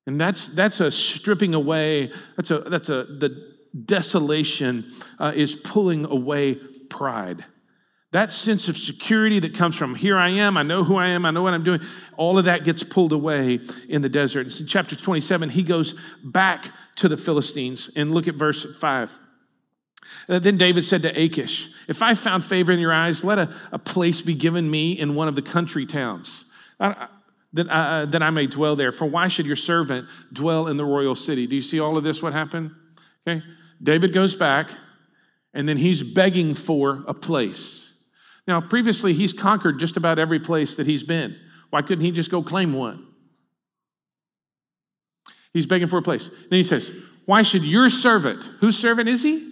And 0.06 0.20
that's, 0.20 0.50
that's 0.50 0.80
a 0.80 0.92
stripping 0.92 1.54
away, 1.54 2.12
that's 2.36 2.52
a, 2.52 2.60
that's 2.60 2.90
a, 2.90 3.04
the 3.06 3.54
desolation 3.86 4.92
uh, 5.20 5.32
is 5.36 5.56
pulling 5.56 6.06
away 6.06 6.56
pride. 6.90 7.46
That 8.12 8.32
sense 8.32 8.68
of 8.68 8.78
security 8.78 9.40
that 9.40 9.56
comes 9.56 9.76
from 9.76 9.96
here 9.96 10.18
I 10.18 10.30
am, 10.30 10.56
I 10.56 10.64
know 10.64 10.84
who 10.84 10.98
I 10.98 11.08
am, 11.08 11.26
I 11.26 11.32
know 11.32 11.42
what 11.42 11.54
I'm 11.54 11.64
doing, 11.64 11.82
all 12.16 12.38
of 12.38 12.46
that 12.46 12.64
gets 12.64 12.84
pulled 12.84 13.12
away 13.12 13.60
in 13.90 14.04
the 14.04 14.10
desert. 14.10 14.60
In 14.60 14.68
chapter 14.68 14.96
27, 14.96 15.50
he 15.50 15.64
goes 15.64 15.96
back 16.24 16.68
to 16.98 17.08
the 17.08 17.18
Philistines. 17.18 17.90
And 17.96 18.12
look 18.12 18.28
at 18.28 18.36
verse 18.36 18.68
5. 18.80 19.12
Uh, 20.30 20.38
then 20.38 20.58
David 20.58 20.86
said 20.86 21.02
to 21.04 21.20
Achish, 21.20 21.70
If 21.88 22.04
I 22.04 22.14
found 22.14 22.46
favor 22.46 22.72
in 22.72 22.80
your 22.80 22.94
eyes, 22.94 23.24
let 23.24 23.40
a, 23.40 23.52
a 23.72 23.80
place 23.80 24.22
be 24.22 24.36
given 24.36 24.70
me 24.70 25.00
in 25.00 25.16
one 25.16 25.28
of 25.28 25.36
the 25.36 25.42
country 25.42 25.86
towns 25.86 26.46
I, 26.80 27.08
that, 27.54 27.70
uh, 27.70 28.06
that 28.08 28.24
I 28.24 28.30
may 28.30 28.48
dwell 28.48 28.76
there. 28.76 28.92
For 28.92 29.06
why 29.06 29.28
should 29.28 29.46
your 29.46 29.56
servant 29.56 30.08
dwell 30.32 30.68
in 30.68 30.78
the 30.78 30.86
royal 30.86 31.16
city? 31.16 31.48
Do 31.48 31.56
you 31.56 31.62
see 31.62 31.80
all 31.80 31.98
of 31.98 32.04
this? 32.04 32.22
What 32.22 32.34
happened? 32.34 32.72
Okay. 33.28 33.44
David 33.82 34.14
goes 34.14 34.36
back, 34.36 34.70
and 35.54 35.68
then 35.68 35.78
he's 35.78 36.02
begging 36.02 36.56
for 36.56 37.04
a 37.08 37.14
place. 37.14 37.94
Now, 38.48 38.60
previously, 38.60 39.14
he's 39.14 39.34
conquered 39.34 39.80
just 39.80 39.98
about 39.98 40.20
every 40.20 40.40
place 40.40 40.76
that 40.76 40.88
he's 40.88 41.04
been. 41.04 41.38
Why 41.70 41.82
couldn't 41.82 42.04
he 42.04 42.12
just 42.12 42.30
go 42.30 42.44
claim 42.44 42.74
one? 42.74 43.08
He's 45.54 45.66
begging 45.66 45.88
for 45.88 45.98
a 45.98 46.02
place. 46.02 46.30
Then 46.50 46.58
he 46.58 46.64
says, 46.64 46.92
Why 47.26 47.44
should 47.44 47.64
your 47.64 47.90
servant, 47.90 48.50
whose 48.60 48.78
servant 48.78 49.08
is 49.08 49.22
he? 49.22 49.52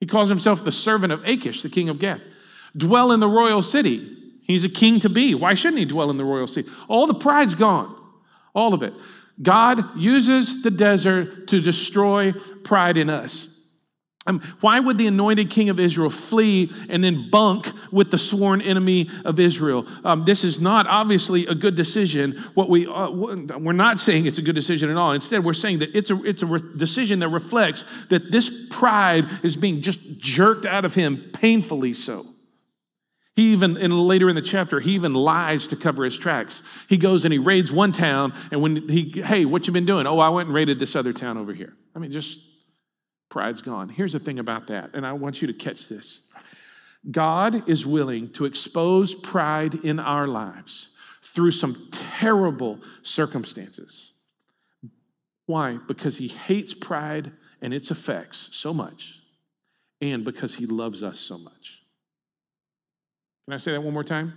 He 0.00 0.06
calls 0.06 0.28
himself 0.28 0.64
the 0.64 0.72
servant 0.72 1.12
of 1.12 1.24
Achish, 1.24 1.62
the 1.62 1.68
king 1.68 1.88
of 1.88 1.98
Gath, 1.98 2.20
dwell 2.76 3.12
in 3.12 3.20
the 3.20 3.28
royal 3.28 3.62
city. 3.62 4.18
He's 4.42 4.64
a 4.64 4.68
king 4.68 5.00
to 5.00 5.08
be. 5.08 5.34
Why 5.34 5.54
shouldn't 5.54 5.78
he 5.78 5.84
dwell 5.84 6.10
in 6.10 6.16
the 6.16 6.24
royal 6.24 6.46
city? 6.46 6.68
All 6.88 7.06
the 7.06 7.14
pride's 7.14 7.54
gone, 7.54 7.96
all 8.54 8.74
of 8.74 8.82
it. 8.82 8.92
God 9.40 9.98
uses 9.98 10.62
the 10.62 10.70
desert 10.70 11.48
to 11.48 11.60
destroy 11.60 12.32
pride 12.64 12.96
in 12.96 13.08
us. 13.08 13.48
Um, 14.24 14.40
why 14.60 14.78
would 14.78 14.98
the 14.98 15.08
anointed 15.08 15.50
king 15.50 15.68
of 15.68 15.80
Israel 15.80 16.08
flee 16.08 16.70
and 16.88 17.02
then 17.02 17.28
bunk 17.30 17.68
with 17.90 18.12
the 18.12 18.18
sworn 18.18 18.60
enemy 18.60 19.10
of 19.24 19.40
Israel? 19.40 19.84
Um, 20.04 20.24
this 20.24 20.44
is 20.44 20.60
not 20.60 20.86
obviously 20.86 21.44
a 21.46 21.54
good 21.56 21.74
decision. 21.74 22.44
What 22.54 22.68
we 22.68 22.86
uh, 22.86 23.10
we're 23.10 23.72
not 23.72 23.98
saying 23.98 24.26
it's 24.26 24.38
a 24.38 24.42
good 24.42 24.54
decision 24.54 24.90
at 24.90 24.96
all. 24.96 25.10
Instead, 25.10 25.42
we're 25.42 25.54
saying 25.54 25.80
that 25.80 25.96
it's 25.96 26.10
a 26.10 26.22
it's 26.22 26.42
a 26.42 26.46
re- 26.46 26.60
decision 26.76 27.18
that 27.18 27.30
reflects 27.30 27.84
that 28.10 28.30
this 28.30 28.68
pride 28.70 29.24
is 29.42 29.56
being 29.56 29.82
just 29.82 30.18
jerked 30.18 30.66
out 30.66 30.84
of 30.84 30.94
him, 30.94 31.30
painfully 31.32 31.92
so. 31.92 32.31
He 33.34 33.52
even, 33.52 33.78
in 33.78 33.90
later 33.90 34.28
in 34.28 34.34
the 34.34 34.42
chapter, 34.42 34.78
he 34.78 34.92
even 34.92 35.14
lies 35.14 35.68
to 35.68 35.76
cover 35.76 36.04
his 36.04 36.18
tracks. 36.18 36.62
He 36.88 36.98
goes 36.98 37.24
and 37.24 37.32
he 37.32 37.38
raids 37.38 37.72
one 37.72 37.92
town, 37.92 38.34
and 38.50 38.60
when 38.60 38.88
he, 38.88 39.22
hey, 39.24 39.46
what 39.46 39.66
you 39.66 39.72
been 39.72 39.86
doing? 39.86 40.06
Oh, 40.06 40.18
I 40.18 40.28
went 40.28 40.48
and 40.48 40.54
raided 40.54 40.78
this 40.78 40.94
other 40.94 41.14
town 41.14 41.38
over 41.38 41.54
here. 41.54 41.72
I 41.94 41.98
mean, 41.98 42.12
just 42.12 42.40
pride's 43.30 43.62
gone. 43.62 43.88
Here's 43.88 44.12
the 44.12 44.20
thing 44.20 44.38
about 44.38 44.66
that, 44.66 44.90
and 44.92 45.06
I 45.06 45.14
want 45.14 45.40
you 45.40 45.48
to 45.48 45.54
catch 45.54 45.88
this. 45.88 46.20
God 47.10 47.68
is 47.68 47.86
willing 47.86 48.30
to 48.34 48.44
expose 48.44 49.14
pride 49.14 49.76
in 49.76 49.98
our 49.98 50.28
lives 50.28 50.90
through 51.34 51.52
some 51.52 51.88
terrible 51.90 52.80
circumstances. 53.02 54.12
Why? 55.46 55.78
Because 55.88 56.18
he 56.18 56.28
hates 56.28 56.74
pride 56.74 57.32
and 57.62 57.72
its 57.72 57.90
effects 57.90 58.50
so 58.52 58.74
much, 58.74 59.14
and 60.02 60.22
because 60.22 60.54
he 60.54 60.66
loves 60.66 61.02
us 61.02 61.18
so 61.18 61.38
much. 61.38 61.81
Can 63.52 63.56
I 63.56 63.58
say 63.58 63.72
that 63.72 63.82
one 63.82 63.92
more 63.92 64.02
time? 64.02 64.32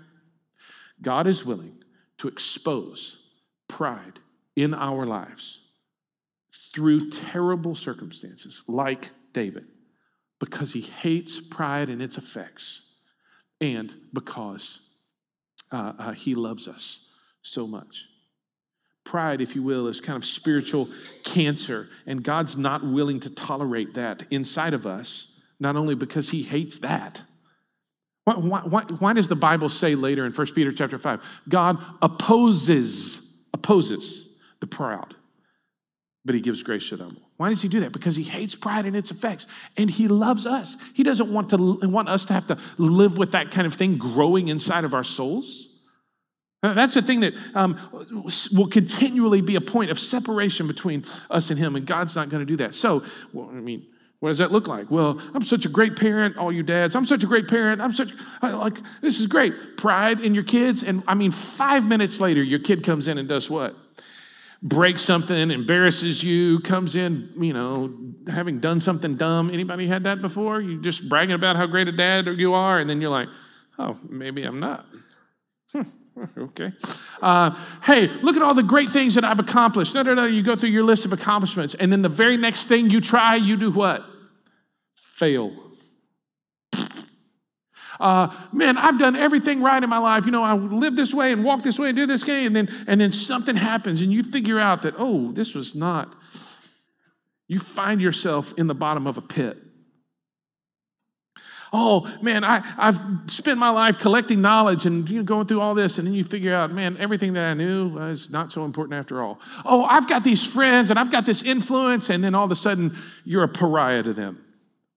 God 1.01 1.25
is 1.25 1.45
willing 1.45 1.77
to 2.17 2.27
expose 2.27 3.17
pride 3.69 4.19
in 4.57 4.73
our 4.73 5.05
lives 5.05 5.61
through 6.73 7.11
terrible 7.11 7.75
circumstances, 7.75 8.61
like 8.67 9.11
David, 9.31 9.67
because 10.41 10.73
he 10.73 10.81
hates 10.81 11.39
pride 11.39 11.89
and 11.89 12.01
its 12.01 12.17
effects, 12.17 12.83
and 13.61 13.95
because 14.11 14.81
uh, 15.71 15.93
uh, 15.97 16.11
he 16.11 16.35
loves 16.35 16.67
us 16.67 16.99
so 17.41 17.65
much. 17.65 18.07
Pride, 19.05 19.39
if 19.39 19.55
you 19.55 19.63
will, 19.63 19.87
is 19.87 20.01
kind 20.01 20.17
of 20.17 20.25
spiritual 20.25 20.89
cancer, 21.23 21.87
and 22.05 22.21
God's 22.21 22.57
not 22.57 22.85
willing 22.85 23.21
to 23.21 23.29
tolerate 23.29 23.93
that 23.93 24.23
inside 24.29 24.73
of 24.73 24.85
us, 24.85 25.27
not 25.57 25.77
only 25.77 25.95
because 25.95 26.29
he 26.29 26.43
hates 26.43 26.79
that 26.79 27.21
why, 28.25 28.33
why, 28.33 28.83
why, 28.99 29.13
does 29.13 29.27
the 29.27 29.35
Bible 29.35 29.69
say 29.69 29.93
later 29.93 30.25
in 30.25 30.33
1 30.33 30.47
Peter 30.53 30.71
chapter 30.71 30.97
5, 30.97 31.21
God 31.47 31.77
opposes, 32.01 33.33
opposes 33.53 34.27
the 34.59 34.67
proud, 34.67 35.15
but 36.25 36.33
he 36.33 36.41
gives 36.41 36.63
grace 36.63 36.89
to 36.89 36.97
them? 36.97 37.17
Why 37.37 37.49
does 37.49 37.61
he 37.61 37.67
do 37.67 37.81
that? 37.81 37.91
Because 37.91 38.15
he 38.15 38.23
hates 38.23 38.55
pride 38.55 38.85
and 38.87 38.95
its 38.95 39.11
effects, 39.11 39.45
and 39.77 39.89
he 39.89 40.07
loves 40.07 40.47
us. 40.47 40.75
He 40.95 41.03
doesn't 41.03 41.31
want, 41.31 41.51
to, 41.51 41.57
want 41.83 42.09
us 42.09 42.25
to 42.25 42.33
have 42.33 42.47
to 42.47 42.57
live 42.77 43.19
with 43.19 43.33
that 43.33 43.51
kind 43.51 43.67
of 43.67 43.75
thing 43.75 43.97
growing 43.97 44.47
inside 44.47 44.85
of 44.85 44.95
our 44.95 45.03
souls. 45.03 45.69
That's 46.63 46.95
the 46.95 47.03
thing 47.03 47.19
that 47.19 47.35
um, 47.53 47.77
will 48.55 48.67
continually 48.67 49.41
be 49.41 49.55
a 49.55 49.61
point 49.61 49.91
of 49.91 49.99
separation 49.99 50.65
between 50.65 51.05
us 51.29 51.51
and 51.51 51.59
him, 51.59 51.75
and 51.75 51.85
God's 51.85 52.15
not 52.15 52.29
going 52.29 52.41
to 52.41 52.45
do 52.45 52.57
that. 52.57 52.73
So, 52.73 53.03
well, 53.33 53.49
I 53.49 53.59
mean, 53.59 53.85
what 54.25 54.31
does 54.31 54.39
that 54.39 54.51
look 54.51 54.67
like? 54.67 54.89
Well, 54.89 55.21
I'm 55.35 55.43
such 55.43 55.65
a 55.65 55.69
great 55.69 55.95
parent, 55.95 56.35
all 56.35 56.51
you 56.51 56.63
dads. 56.63 56.95
I'm 56.95 57.05
such 57.05 57.23
a 57.23 57.27
great 57.27 57.47
parent. 57.47 57.79
I'm 57.79 57.93
such, 57.93 58.09
like, 58.41 58.79
this 58.99 59.19
is 59.19 59.27
great. 59.27 59.77
Pride 59.77 60.19
in 60.19 60.33
your 60.33 60.43
kids. 60.43 60.81
And 60.81 61.03
I 61.07 61.13
mean, 61.13 61.29
five 61.29 61.85
minutes 61.85 62.19
later, 62.19 62.41
your 62.41 62.57
kid 62.57 62.83
comes 62.83 63.07
in 63.07 63.19
and 63.19 63.29
does 63.29 63.51
what? 63.51 63.75
Breaks 64.63 65.03
something, 65.03 65.51
embarrasses 65.51 66.23
you, 66.23 66.59
comes 66.61 66.95
in, 66.95 67.33
you 67.39 67.53
know, 67.53 67.95
having 68.27 68.59
done 68.59 68.81
something 68.81 69.15
dumb. 69.15 69.51
Anybody 69.53 69.87
had 69.87 70.05
that 70.05 70.21
before? 70.21 70.59
You 70.59 70.81
just 70.81 71.07
bragging 71.07 71.35
about 71.35 71.55
how 71.55 71.67
great 71.67 71.87
a 71.87 71.91
dad 71.91 72.25
you 72.25 72.55
are, 72.55 72.79
and 72.79 72.89
then 72.89 73.01
you're 73.01 73.11
like, 73.11 73.27
oh, 73.77 73.95
maybe 74.09 74.41
I'm 74.41 74.59
not. 74.59 74.87
Okay. 76.37 76.71
Uh, 77.21 77.61
hey, 77.83 78.07
look 78.07 78.37
at 78.37 78.41
all 78.41 78.53
the 78.53 78.63
great 78.63 78.87
things 78.87 79.15
that 79.15 79.25
I've 79.25 79.39
accomplished. 79.39 79.93
No, 79.93 80.01
no, 80.01 80.13
no. 80.13 80.25
You 80.25 80.43
go 80.43 80.55
through 80.55 80.69
your 80.69 80.85
list 80.85 81.03
of 81.03 81.11
accomplishments, 81.11 81.75
and 81.75 81.91
then 81.91 82.01
the 82.01 82.07
very 82.07 82.37
next 82.37 82.67
thing 82.67 82.89
you 82.89 83.01
try, 83.01 83.35
you 83.35 83.57
do 83.57 83.69
what? 83.69 84.05
Fail. 85.15 85.51
Uh, 87.99 88.27
man, 88.51 88.77
I've 88.77 88.99
done 88.99 89.15
everything 89.15 89.61
right 89.61 89.81
in 89.81 89.89
my 89.89 89.97
life. 89.97 90.25
You 90.25 90.31
know, 90.31 90.43
I 90.43 90.53
live 90.53 90.97
this 90.97 91.13
way 91.13 91.31
and 91.31 91.45
walk 91.45 91.63
this 91.63 91.79
way 91.79 91.87
and 91.87 91.95
do 91.95 92.05
this 92.05 92.25
way, 92.25 92.45
and 92.45 92.53
then 92.55 92.67
and 92.87 92.99
then 92.99 93.11
something 93.11 93.55
happens, 93.55 94.01
and 94.01 94.11
you 94.11 94.21
figure 94.21 94.59
out 94.59 94.81
that 94.81 94.95
oh, 94.97 95.31
this 95.31 95.55
was 95.55 95.75
not. 95.75 96.13
You 97.47 97.59
find 97.59 98.01
yourself 98.01 98.53
in 98.57 98.67
the 98.67 98.75
bottom 98.75 99.07
of 99.07 99.17
a 99.17 99.21
pit. 99.21 99.57
Oh 101.71 102.09
man, 102.21 102.43
I, 102.43 102.63
I've 102.77 102.99
spent 103.27 103.59
my 103.59 103.69
life 103.69 103.99
collecting 103.99 104.41
knowledge 104.41 104.85
and 104.85 105.09
you 105.09 105.17
know, 105.17 105.23
going 105.23 105.47
through 105.47 105.61
all 105.61 105.73
this, 105.73 105.97
and 105.97 106.07
then 106.07 106.13
you 106.13 106.23
figure 106.23 106.53
out, 106.53 106.71
man, 106.71 106.97
everything 106.99 107.33
that 107.33 107.45
I 107.45 107.53
knew 107.53 107.97
is 107.99 108.29
not 108.29 108.51
so 108.51 108.65
important 108.65 108.99
after 108.99 109.21
all. 109.21 109.39
Oh, 109.63 109.83
I've 109.83 110.07
got 110.07 110.23
these 110.23 110.45
friends 110.45 110.89
and 110.89 110.99
I've 110.99 111.11
got 111.11 111.25
this 111.25 111.43
influence, 111.43 112.09
and 112.09 112.23
then 112.23 112.35
all 112.35 112.45
of 112.45 112.51
a 112.51 112.55
sudden 112.55 112.97
you're 113.23 113.43
a 113.43 113.49
pariah 113.49 114.03
to 114.03 114.13
them. 114.13 114.44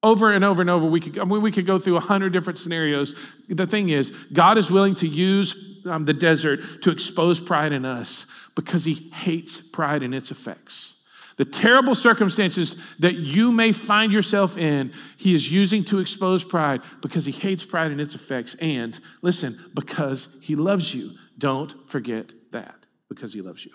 Over 0.03 0.33
and 0.33 0.45
over 0.45 0.61
and 0.61 0.71
over, 0.71 0.87
we 0.87 1.01
could, 1.01 1.19
I 1.19 1.25
mean, 1.25 1.43
we 1.43 1.51
could 1.51 1.67
go 1.67 1.79
through 1.79 1.97
a 1.97 2.01
hundred 2.01 2.33
different 2.33 2.59
scenarios. 2.59 3.17
The 3.49 3.67
thing 3.67 3.89
is, 3.89 4.13
God 4.33 4.57
is 4.57 4.71
willing 4.71 4.95
to 4.97 5.09
use 5.09 5.81
um, 5.87 6.05
the 6.05 6.15
desert 6.15 6.83
to 6.83 6.91
expose 6.91 7.41
pride 7.41 7.73
in 7.73 7.85
us 7.85 8.27
because 8.55 8.85
He 8.85 8.95
hates 9.13 9.61
pride 9.61 10.05
and 10.05 10.15
its 10.15 10.31
effects. 10.31 10.95
The 11.37 11.45
terrible 11.45 11.95
circumstances 11.95 12.77
that 12.99 13.15
you 13.15 13.51
may 13.51 13.73
find 13.73 14.13
yourself 14.13 14.57
in, 14.57 14.93
He 15.17 15.35
is 15.35 15.51
using 15.51 15.83
to 15.85 15.99
expose 15.99 16.45
pride 16.45 16.83
because 17.03 17.25
He 17.25 17.33
hates 17.33 17.65
pride 17.65 17.91
and 17.91 18.01
its 18.01 18.15
effects. 18.15 18.55
And 18.61 18.99
listen, 19.23 19.71
because 19.75 20.29
He 20.41 20.55
loves 20.55 20.95
you. 20.95 21.13
Don't 21.39 21.89
forget 21.89 22.33
that, 22.53 22.75
because 23.09 23.33
He 23.33 23.41
loves 23.41 23.65
you. 23.65 23.73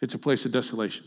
It's 0.00 0.14
a 0.14 0.18
place 0.18 0.44
of 0.44 0.52
desolation. 0.52 1.04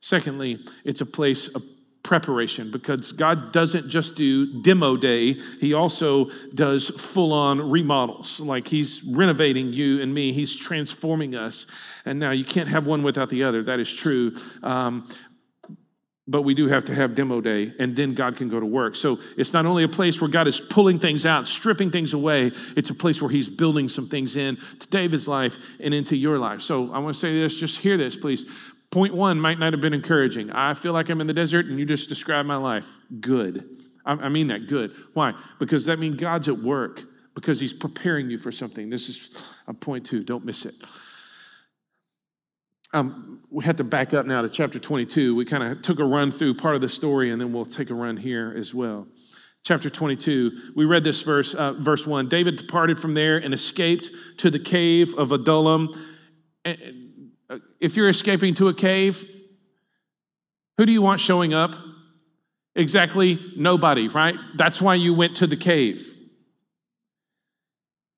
Secondly, 0.00 0.64
it's 0.84 1.00
a 1.00 1.06
place 1.06 1.46
of 1.48 1.62
preparation 2.02 2.70
because 2.70 3.12
God 3.12 3.52
doesn't 3.52 3.88
just 3.88 4.14
do 4.14 4.60
demo 4.62 4.96
day, 4.96 5.34
He 5.60 5.74
also 5.74 6.30
does 6.54 6.88
full 6.90 7.32
on 7.32 7.70
remodels. 7.70 8.40
Like 8.40 8.66
He's 8.66 9.02
renovating 9.04 9.72
you 9.72 10.00
and 10.00 10.12
me, 10.12 10.32
He's 10.32 10.54
transforming 10.56 11.34
us. 11.34 11.66
And 12.04 12.18
now 12.18 12.32
you 12.32 12.44
can't 12.44 12.68
have 12.68 12.86
one 12.86 13.02
without 13.02 13.30
the 13.30 13.44
other. 13.44 13.62
That 13.62 13.80
is 13.80 13.92
true. 13.92 14.36
Um, 14.62 15.08
but 16.28 16.42
we 16.42 16.54
do 16.54 16.68
have 16.68 16.84
to 16.84 16.94
have 16.94 17.16
demo 17.16 17.40
day, 17.40 17.74
and 17.80 17.96
then 17.96 18.14
God 18.14 18.36
can 18.36 18.48
go 18.48 18.60
to 18.60 18.66
work. 18.66 18.94
So 18.94 19.18
it's 19.36 19.52
not 19.52 19.66
only 19.66 19.82
a 19.82 19.88
place 19.88 20.20
where 20.20 20.30
God 20.30 20.46
is 20.46 20.60
pulling 20.60 21.00
things 21.00 21.26
out, 21.26 21.48
stripping 21.48 21.90
things 21.90 22.14
away, 22.14 22.52
it's 22.76 22.90
a 22.90 22.94
place 22.94 23.20
where 23.20 23.30
He's 23.30 23.48
building 23.48 23.88
some 23.88 24.08
things 24.08 24.36
in 24.36 24.56
to 24.78 24.88
David's 24.88 25.26
life 25.26 25.58
and 25.80 25.92
into 25.92 26.16
your 26.16 26.38
life. 26.38 26.62
So 26.62 26.92
I 26.92 26.98
want 27.00 27.14
to 27.14 27.20
say 27.20 27.38
this, 27.40 27.56
just 27.56 27.78
hear 27.78 27.96
this, 27.96 28.14
please. 28.14 28.46
Point 28.92 29.14
one 29.14 29.40
might 29.40 29.58
not 29.58 29.72
have 29.72 29.80
been 29.80 29.94
encouraging. 29.94 30.50
I 30.50 30.74
feel 30.74 30.92
like 30.92 31.08
I'm 31.08 31.20
in 31.22 31.26
the 31.26 31.32
desert 31.32 31.66
and 31.66 31.78
you 31.78 31.86
just 31.86 32.10
described 32.10 32.46
my 32.46 32.56
life. 32.56 32.86
Good. 33.20 33.82
I 34.04 34.28
mean 34.28 34.48
that 34.48 34.66
good. 34.66 34.92
Why? 35.14 35.32
Because 35.58 35.84
that 35.86 35.98
means 35.98 36.16
God's 36.16 36.48
at 36.48 36.58
work, 36.58 37.02
because 37.34 37.60
He's 37.60 37.72
preparing 37.72 38.28
you 38.28 38.36
for 38.36 38.50
something. 38.50 38.90
This 38.90 39.08
is 39.08 39.30
a 39.68 39.72
point 39.72 40.04
two. 40.04 40.24
Don't 40.24 40.44
miss 40.44 40.66
it. 40.66 40.74
Um, 42.92 43.40
we 43.48 43.64
had 43.64 43.78
to 43.78 43.84
back 43.84 44.12
up 44.12 44.26
now 44.26 44.42
to 44.42 44.48
chapter 44.48 44.78
22. 44.78 45.34
We 45.34 45.44
kind 45.44 45.62
of 45.62 45.82
took 45.82 45.98
a 46.00 46.04
run 46.04 46.30
through 46.30 46.54
part 46.56 46.74
of 46.74 46.80
the 46.80 46.88
story, 46.88 47.30
and 47.30 47.40
then 47.40 47.52
we'll 47.52 47.64
take 47.64 47.90
a 47.90 47.94
run 47.94 48.16
here 48.16 48.54
as 48.58 48.74
well. 48.74 49.06
Chapter 49.64 49.88
22, 49.88 50.72
we 50.74 50.84
read 50.84 51.04
this 51.04 51.22
verse, 51.22 51.54
uh, 51.54 51.74
verse 51.74 52.06
1. 52.06 52.28
David 52.28 52.56
departed 52.56 52.98
from 52.98 53.14
there 53.14 53.38
and 53.38 53.54
escaped 53.54 54.10
to 54.38 54.50
the 54.50 54.58
cave 54.58 55.14
of 55.16 55.30
Adullam. 55.30 55.88
And, 56.64 57.01
Uh, 57.52 57.58
if 57.80 57.96
you're 57.96 58.08
escaping 58.08 58.54
to 58.54 58.68
a 58.68 58.74
cave, 58.74 59.28
who 60.78 60.86
do 60.86 60.92
you 60.92 61.02
want 61.02 61.20
showing 61.20 61.52
up? 61.52 61.74
Exactly 62.74 63.38
nobody, 63.56 64.08
right? 64.08 64.36
That's 64.56 64.80
why 64.80 64.94
you 64.94 65.12
went 65.12 65.36
to 65.38 65.46
the 65.46 65.56
cave. 65.56 66.08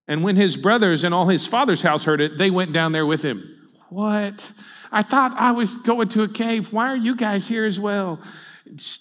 And 0.07 0.23
when 0.23 0.37
his 0.37 0.57
brothers 0.57 1.03
and 1.03 1.13
all 1.13 1.27
his 1.27 1.47
father's 1.47 1.83
house 1.83 2.05
heard 2.05 2.21
it, 2.21 2.39
they 2.39 2.51
went 2.51 2.73
down 2.73 2.93
there 2.93 3.07
with 3.07 3.23
him. 3.23 3.43
What? 3.89 4.53
I 4.93 5.03
thought 5.03 5.35
I 5.37 5.51
was 5.51 5.77
going 5.79 6.09
to 6.11 6.23
a 6.23 6.29
cave. 6.29 6.73
Why 6.73 6.87
are 6.89 6.97
you 6.97 7.17
guys 7.17 7.49
here 7.49 7.65
as 7.65 7.81
well? 7.81 8.21
It's, 8.67 9.01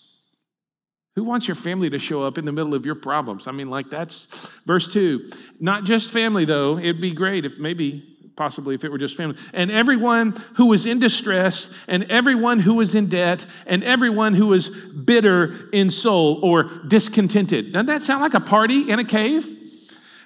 who 1.15 1.23
wants 1.23 1.47
your 1.47 1.55
family 1.55 1.91
to 1.91 1.99
show 1.99 2.23
up 2.23 2.39
in 2.39 2.45
the 2.45 2.51
middle 2.51 2.73
of 2.73 2.87
your 2.87 2.95
problems? 2.95 3.45
I 3.45 3.51
mean, 3.51 3.69
like 3.69 3.91
that's 3.91 4.27
verse 4.65 4.91
two. 4.91 5.29
Not 5.59 5.83
just 5.83 6.09
family, 6.09 6.45
though. 6.45 6.79
It'd 6.79 7.01
be 7.01 7.13
great 7.13 7.45
if 7.45 7.59
maybe 7.59 8.12
possibly 8.35 8.75
if 8.75 8.83
it 8.83 8.91
were 8.91 8.97
just 8.97 9.15
family. 9.15 9.37
And 9.53 9.71
everyone 9.71 10.31
who 10.55 10.67
was 10.67 10.85
in 10.85 10.99
distress, 10.99 11.69
and 11.87 12.03
everyone 12.05 12.59
who 12.59 12.75
was 12.75 12.95
in 12.95 13.07
debt, 13.07 13.45
and 13.65 13.83
everyone 13.83 14.33
who 14.33 14.47
was 14.47 14.69
bitter 14.69 15.69
in 15.71 15.89
soul 15.89 16.39
or 16.43 16.63
discontented. 16.87 17.71
Doesn't 17.71 17.85
that 17.87 18.03
sound 18.03 18.21
like 18.21 18.33
a 18.33 18.39
party 18.39 18.89
in 18.89 18.99
a 18.99 19.05
cave? 19.05 19.47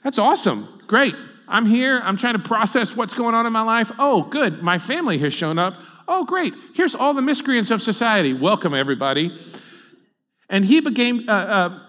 That's 0.04 0.20
awesome. 0.20 0.82
Great. 0.88 1.16
I'm 1.48 1.66
here. 1.66 2.02
I'm 2.04 2.18
trying 2.18 2.34
to 2.34 2.44
process 2.44 2.96
what's 2.96 3.14
going 3.14 3.36
on 3.36 3.46
in 3.46 3.54
my 3.54 3.62
life. 3.62 3.92
Oh, 4.00 4.24
good. 4.24 4.62
My 4.62 4.78
family 4.78 5.18
has 5.20 5.34
shown 5.34 5.58
up. 5.58 5.76
Oh, 6.08 6.26
great. 6.26 6.54
Here's 6.74 6.96
all 6.96 7.14
the 7.14 7.22
miscreants 7.22 7.72
of 7.72 7.82
society. 7.82 8.34
Welcome, 8.34 8.74
everybody. 8.74 9.38
And 10.50 10.64
he 10.64 10.80
became. 10.82 11.28
Uh, 11.28 11.32
uh, 11.32 11.80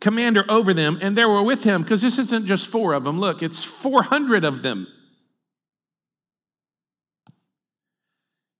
commander 0.00 0.44
over 0.48 0.74
them, 0.74 0.98
and 1.00 1.16
there 1.16 1.28
were 1.28 1.42
with 1.42 1.62
him, 1.62 1.82
because 1.82 2.02
this 2.02 2.18
isn't 2.18 2.46
just 2.46 2.66
four 2.66 2.94
of 2.94 3.04
them. 3.04 3.20
Look, 3.20 3.42
it's 3.42 3.62
400 3.62 4.44
of 4.44 4.62
them. 4.62 4.86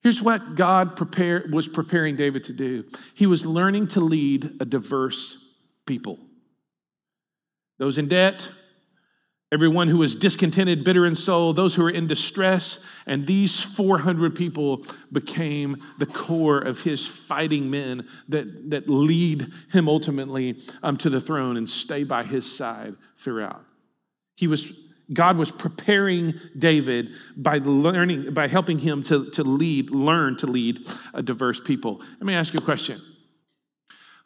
Here's 0.04 0.20
what 0.20 0.54
God 0.54 0.96
prepare, 0.96 1.46
was 1.50 1.66
preparing 1.66 2.14
David 2.14 2.44
to 2.44 2.52
do 2.52 2.84
he 3.14 3.26
was 3.26 3.44
learning 3.44 3.88
to 3.88 4.00
lead 4.00 4.58
a 4.60 4.64
diverse 4.64 5.42
people. 5.86 6.18
Those 7.78 7.96
in 7.96 8.06
debt, 8.06 8.48
everyone 9.50 9.88
who 9.88 9.96
was 9.96 10.14
discontented, 10.14 10.84
bitter 10.84 11.06
in 11.06 11.16
soul, 11.16 11.54
those 11.54 11.74
who 11.74 11.82
were 11.82 11.90
in 11.90 12.06
distress, 12.06 12.80
and 13.06 13.26
these 13.26 13.62
400 13.62 14.36
people 14.36 14.84
became 15.10 15.82
the 15.98 16.06
core 16.06 16.58
of 16.58 16.80
his 16.80 17.06
fighting 17.06 17.70
men 17.70 18.06
that, 18.28 18.70
that 18.70 18.88
lead 18.88 19.50
him 19.72 19.88
ultimately 19.88 20.60
um, 20.82 20.98
to 20.98 21.08
the 21.08 21.20
throne 21.20 21.56
and 21.56 21.68
stay 21.68 22.04
by 22.04 22.22
his 22.22 22.50
side 22.50 22.94
throughout. 23.16 23.64
He 24.36 24.48
was 24.48 24.70
God 25.12 25.36
was 25.36 25.50
preparing 25.50 26.34
David 26.58 27.10
by 27.36 27.58
learning, 27.58 28.32
by 28.32 28.48
helping 28.48 28.78
him 28.78 29.02
to, 29.04 29.30
to 29.30 29.44
lead, 29.44 29.90
learn 29.90 30.36
to 30.38 30.46
lead 30.46 30.86
a 31.12 31.22
diverse 31.22 31.60
people. 31.60 32.00
Let 32.00 32.22
me 32.22 32.34
ask 32.34 32.54
you 32.54 32.58
a 32.58 32.64
question. 32.64 33.00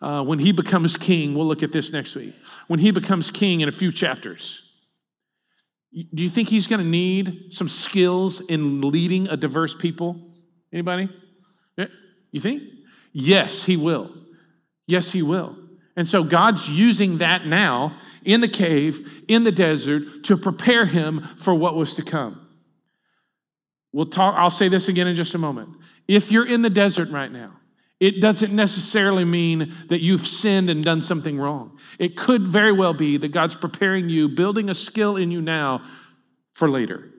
Uh, 0.00 0.22
when 0.22 0.38
he 0.38 0.52
becomes 0.52 0.96
king, 0.96 1.34
we'll 1.34 1.46
look 1.46 1.64
at 1.64 1.72
this 1.72 1.92
next 1.92 2.14
week. 2.14 2.34
When 2.68 2.78
he 2.78 2.92
becomes 2.92 3.30
king 3.30 3.62
in 3.62 3.68
a 3.68 3.72
few 3.72 3.90
chapters, 3.90 4.62
do 5.92 6.22
you 6.22 6.28
think 6.28 6.48
he's 6.48 6.68
going 6.68 6.80
to 6.80 6.88
need 6.88 7.48
some 7.50 7.68
skills 7.68 8.40
in 8.42 8.80
leading 8.80 9.26
a 9.28 9.36
diverse 9.36 9.74
people? 9.74 10.20
Anybody? 10.72 11.08
You 12.30 12.40
think? 12.40 12.62
Yes, 13.12 13.64
he 13.64 13.76
will. 13.76 14.12
Yes, 14.86 15.10
he 15.10 15.22
will. 15.22 15.56
And 15.98 16.08
so 16.08 16.22
God's 16.22 16.68
using 16.68 17.18
that 17.18 17.44
now 17.44 17.98
in 18.22 18.40
the 18.40 18.46
cave, 18.46 19.24
in 19.26 19.42
the 19.42 19.50
desert, 19.50 20.22
to 20.26 20.36
prepare 20.36 20.86
him 20.86 21.26
for 21.40 21.52
what 21.52 21.74
was 21.74 21.94
to 21.94 22.04
come. 22.04 22.46
We'll 23.92 24.06
talk, 24.06 24.36
I'll 24.38 24.48
say 24.48 24.68
this 24.68 24.86
again 24.86 25.08
in 25.08 25.16
just 25.16 25.34
a 25.34 25.38
moment. 25.38 25.70
If 26.06 26.30
you're 26.30 26.46
in 26.46 26.62
the 26.62 26.70
desert 26.70 27.10
right 27.10 27.32
now, 27.32 27.50
it 27.98 28.20
doesn't 28.20 28.54
necessarily 28.54 29.24
mean 29.24 29.74
that 29.88 30.00
you've 30.00 30.24
sinned 30.24 30.70
and 30.70 30.84
done 30.84 31.00
something 31.00 31.36
wrong. 31.36 31.76
It 31.98 32.16
could 32.16 32.42
very 32.42 32.70
well 32.70 32.94
be 32.94 33.16
that 33.16 33.32
God's 33.32 33.56
preparing 33.56 34.08
you, 34.08 34.28
building 34.28 34.70
a 34.70 34.76
skill 34.76 35.16
in 35.16 35.32
you 35.32 35.42
now 35.42 35.82
for 36.54 36.70
later. 36.70 37.10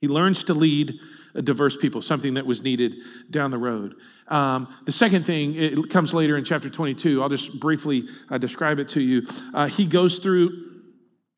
He 0.00 0.08
learns 0.08 0.42
to 0.44 0.54
lead 0.54 0.98
diverse 1.42 1.76
people, 1.76 2.00
something 2.02 2.34
that 2.34 2.46
was 2.46 2.62
needed 2.62 2.96
down 3.30 3.50
the 3.50 3.58
road. 3.58 3.94
Um, 4.28 4.74
the 4.86 4.92
second 4.92 5.26
thing, 5.26 5.54
it 5.56 5.90
comes 5.90 6.14
later 6.14 6.36
in 6.36 6.44
chapter 6.44 6.70
22. 6.70 7.22
I'll 7.22 7.28
just 7.28 7.58
briefly 7.60 8.08
uh, 8.30 8.38
describe 8.38 8.78
it 8.78 8.88
to 8.90 9.00
you. 9.00 9.26
Uh, 9.52 9.66
he 9.66 9.84
goes 9.84 10.18
through 10.18 10.50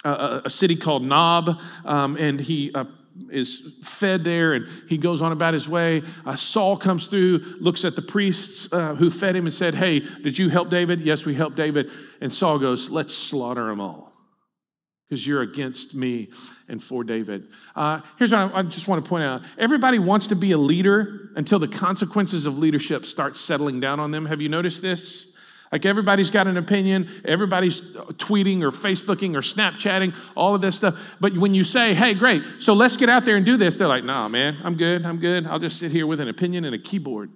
a, 0.05 0.43
a 0.45 0.51
city 0.51 0.77
called 0.77 1.03
Nob, 1.03 1.59
um, 1.85 2.17
and 2.17 2.39
he 2.39 2.73
uh, 2.75 2.85
is 3.31 3.75
fed 3.83 4.25
there 4.25 4.55
and 4.55 4.67
he 4.89 4.99
goes 4.99 5.23
on 5.23 5.33
about 5.33 5.55
his 5.55 5.69
way. 5.69 6.03
Uh, 6.25 6.37
Saul 6.37 6.77
comes 6.77 7.07
through, 7.07 7.39
looks 7.61 7.85
at 7.85 7.97
the 7.97 8.03
priests 8.03 8.71
uh, 8.73 8.95
who 8.95 9.11
fed 9.11 9.35
him 9.35 9.47
and 9.47 9.55
said, 9.55 9.75
Hey, 9.75 10.01
did 10.01 10.39
you 10.39 10.49
help 10.49 10.71
David? 10.71 11.01
Yes, 11.01 11.25
we 11.25 11.35
helped 11.35 11.57
David. 11.57 11.91
And 12.21 12.33
Saul 12.33 12.59
goes, 12.59 12.91
Let's 12.91 13.15
slaughter 13.15 13.67
them 13.67 13.81
all 13.81 14.06
because 15.09 15.27
you're 15.27 15.43
against 15.43 15.95
me 15.95 16.29
and 16.69 16.83
for 16.83 17.05
David. 17.05 17.49
Uh, 17.75 18.01
here's 18.19 18.33
what 18.33 18.53
I, 18.53 18.59
I, 18.59 18.63
just 18.63 18.89
want 18.89 19.05
to 19.05 19.09
point 19.09 19.25
out 19.25 19.43
everybody 19.59 19.99
wants 19.99 20.27
to 20.29 20.37
be 20.37 20.53
a 20.53 20.59
leader 20.59 21.31
until 21.37 21.59
the 21.59 21.69
consequences 21.69 22.47
of 22.47 22.59
leadership 22.59 23.07
start 23.07 23.37
settling 23.37 23.79
down 23.79 24.01
on 24.01 24.11
them. 24.11 24.27
Have 24.27 24.41
you 24.41 24.49
noticed 24.49 24.83
this? 24.83 25.27
Like 25.73 25.85
everybody's 25.85 26.31
got 26.31 26.47
an 26.47 26.57
opinion, 26.57 27.23
everybody's 27.25 27.81
tweeting 27.81 28.63
or 28.63 28.71
Facebooking 28.71 29.35
or 29.35 29.41
Snapchatting, 29.41 30.15
all 30.37 30.55
of 30.55 30.61
this 30.61 30.77
stuff. 30.77 30.97
But 31.21 31.37
when 31.37 31.55
you 31.55 31.65
say, 31.65 31.93
hey, 31.93 32.15
great, 32.15 32.43
so 32.61 32.73
let's 32.73 32.97
get 32.97 33.09
out 33.09 33.25
there 33.25 33.37
and 33.37 33.45
do 33.45 33.57
this, 33.57 33.77
they're 33.77 33.89
like, 33.89 34.05
nah, 34.05 34.29
man, 34.29 34.57
I'm 34.63 34.77
good, 34.77 35.05
I'm 35.05 35.19
good. 35.19 35.47
I'll 35.47 35.59
just 35.59 35.79
sit 35.79 35.91
here 35.91 36.07
with 36.07 36.21
an 36.21 36.29
opinion 36.29 36.65
and 36.65 36.75
a 36.75 36.79
keyboard. 36.79 37.31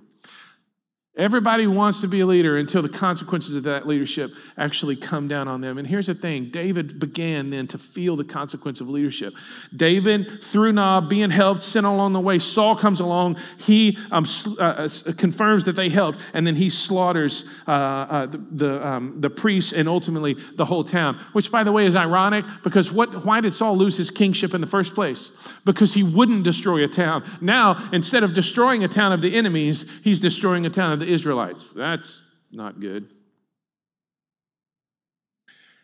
Everybody 1.16 1.66
wants 1.66 2.01
to 2.03 2.07
be 2.07 2.20
a 2.20 2.27
leader 2.27 2.59
until 2.59 2.83
the 2.83 2.88
consequences 2.88 3.57
of 3.57 3.64
that 3.64 3.85
leadership 3.85 4.31
actually 4.57 4.94
come 4.94 5.27
down 5.27 5.49
on 5.49 5.61
them. 5.61 5.77
And 5.77 5.87
here's 5.87 6.07
the 6.07 6.14
thing 6.14 6.51
David 6.53 7.01
began 7.01 7.51
then 7.51 7.66
to 7.66 7.79
feel 7.79 8.14
the 8.14 8.23
consequence 8.23 8.81
of 8.81 8.88
leadership. 8.88 9.35
David, 9.75 10.44
through 10.44 10.70
Nob, 10.70 11.11
being 11.11 11.29
helped, 11.29 11.64
sent 11.64 11.85
along 11.85 12.12
the 12.12 12.20
way. 12.20 12.38
Saul 12.38 12.77
comes 12.77 13.01
along. 13.01 13.38
He 13.59 13.99
um, 14.12 14.25
uh, 14.61 14.62
uh, 14.62 14.88
confirms 15.18 15.64
that 15.64 15.75
they 15.75 15.88
helped, 15.88 16.20
and 16.33 16.46
then 16.46 16.55
he 16.55 16.70
slaughters 16.70 17.42
uh, 17.66 17.70
uh, 17.70 18.27
the, 18.27 18.38
the, 18.53 18.87
um, 18.87 19.20
the 19.20 19.31
priests 19.31 19.73
and 19.73 19.88
ultimately 19.88 20.37
the 20.55 20.64
whole 20.64 20.85
town. 20.85 21.20
Which, 21.33 21.51
by 21.51 21.64
the 21.64 21.73
way, 21.73 21.87
is 21.87 21.96
ironic 21.96 22.44
because 22.62 22.92
what, 22.92 23.25
why 23.25 23.40
did 23.40 23.53
Saul 23.53 23.77
lose 23.77 23.96
his 23.96 24.11
kingship 24.11 24.55
in 24.55 24.61
the 24.61 24.66
first 24.68 24.94
place? 24.94 25.33
Because 25.64 25.92
he 25.92 26.05
wouldn't 26.05 26.44
destroy 26.44 26.85
a 26.85 26.88
town. 26.88 27.29
Now, 27.40 27.90
instead 27.92 28.23
of 28.23 28.33
destroying 28.33 28.85
a 28.85 28.88
town 28.88 29.12
of 29.12 29.20
the 29.20 29.37
enemies, 29.37 29.87
he's 30.05 30.20
destroying 30.20 30.66
a 30.66 30.70
town 30.70 30.92
of 30.92 30.99
the 31.00 31.12
Israelites. 31.12 31.64
That's 31.74 32.20
not 32.52 32.80
good. 32.80 33.08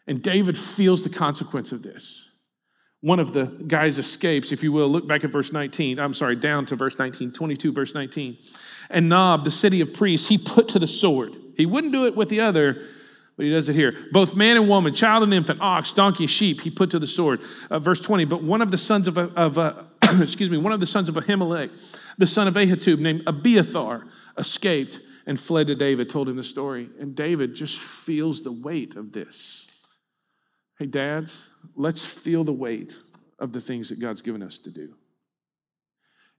And 0.06 0.22
David 0.22 0.56
feels 0.56 1.02
the 1.02 1.10
consequence 1.10 1.72
of 1.72 1.82
this. 1.82 2.28
One 3.00 3.20
of 3.20 3.32
the 3.32 3.44
guys 3.44 3.98
escapes, 3.98 4.52
if 4.52 4.62
you 4.62 4.72
will. 4.72 4.88
Look 4.88 5.06
back 5.06 5.24
at 5.24 5.30
verse 5.30 5.52
19. 5.52 5.98
I'm 5.98 6.14
sorry, 6.14 6.36
down 6.36 6.66
to 6.66 6.76
verse 6.76 6.98
19, 6.98 7.32
22, 7.32 7.72
verse 7.72 7.94
19. 7.94 8.38
And 8.90 9.08
Nob, 9.08 9.44
the 9.44 9.50
city 9.50 9.80
of 9.80 9.92
priests, 9.92 10.26
he 10.26 10.38
put 10.38 10.68
to 10.70 10.78
the 10.78 10.86
sword. 10.86 11.32
He 11.56 11.66
wouldn't 11.66 11.92
do 11.92 12.06
it 12.06 12.16
with 12.16 12.28
the 12.28 12.40
other, 12.40 12.86
but 13.36 13.44
he 13.44 13.50
does 13.50 13.68
it 13.68 13.74
here. 13.74 13.94
Both 14.12 14.34
man 14.34 14.56
and 14.56 14.68
woman, 14.68 14.94
child 14.94 15.24
and 15.24 15.34
infant, 15.34 15.60
ox, 15.60 15.92
donkey, 15.92 16.26
sheep, 16.26 16.60
he 16.60 16.70
put 16.70 16.90
to 16.90 16.98
the 16.98 17.06
sword. 17.06 17.40
Uh, 17.70 17.78
verse 17.78 18.00
20. 18.00 18.24
But 18.24 18.42
one 18.42 18.62
of 18.62 18.70
the 18.70 18.78
sons 18.78 19.08
of, 19.08 19.18
of 19.18 19.58
uh, 19.58 19.82
excuse 20.20 20.50
me, 20.50 20.58
one 20.58 20.72
of 20.72 20.80
the 20.80 20.86
sons 20.86 21.08
of 21.08 21.16
Ahimelech, 21.16 21.70
the 22.18 22.26
son 22.26 22.48
of 22.48 22.54
Ahitub, 22.54 22.98
named 22.98 23.22
Abiathar, 23.26 24.06
escaped 24.38 25.00
and 25.26 25.38
fled 25.38 25.66
to 25.66 25.74
David, 25.74 26.08
told 26.08 26.28
him 26.28 26.36
the 26.36 26.44
story. 26.44 26.88
And 27.00 27.14
David 27.14 27.54
just 27.54 27.78
feels 27.78 28.42
the 28.42 28.52
weight 28.52 28.96
of 28.96 29.12
this. 29.12 29.66
Hey, 30.78 30.86
dads, 30.86 31.48
let's 31.74 32.04
feel 32.04 32.44
the 32.44 32.52
weight 32.52 32.96
of 33.38 33.52
the 33.52 33.60
things 33.60 33.88
that 33.88 34.00
God's 34.00 34.22
given 34.22 34.42
us 34.42 34.58
to 34.60 34.70
do 34.70 34.94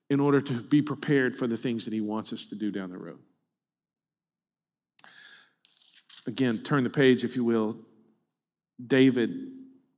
in 0.10 0.20
order 0.20 0.40
to 0.40 0.54
be 0.54 0.82
prepared 0.82 1.38
for 1.38 1.48
the 1.48 1.58
things 1.58 1.84
that 1.86 1.94
He 1.94 2.02
wants 2.02 2.32
us 2.32 2.46
to 2.48 2.56
do 2.56 2.72
down 2.72 2.90
the 2.90 2.98
road. 2.98 3.20
Again, 6.28 6.58
turn 6.60 6.84
the 6.84 6.90
page, 6.90 7.24
if 7.24 7.36
you 7.36 7.44
will. 7.44 7.78
David 8.86 9.32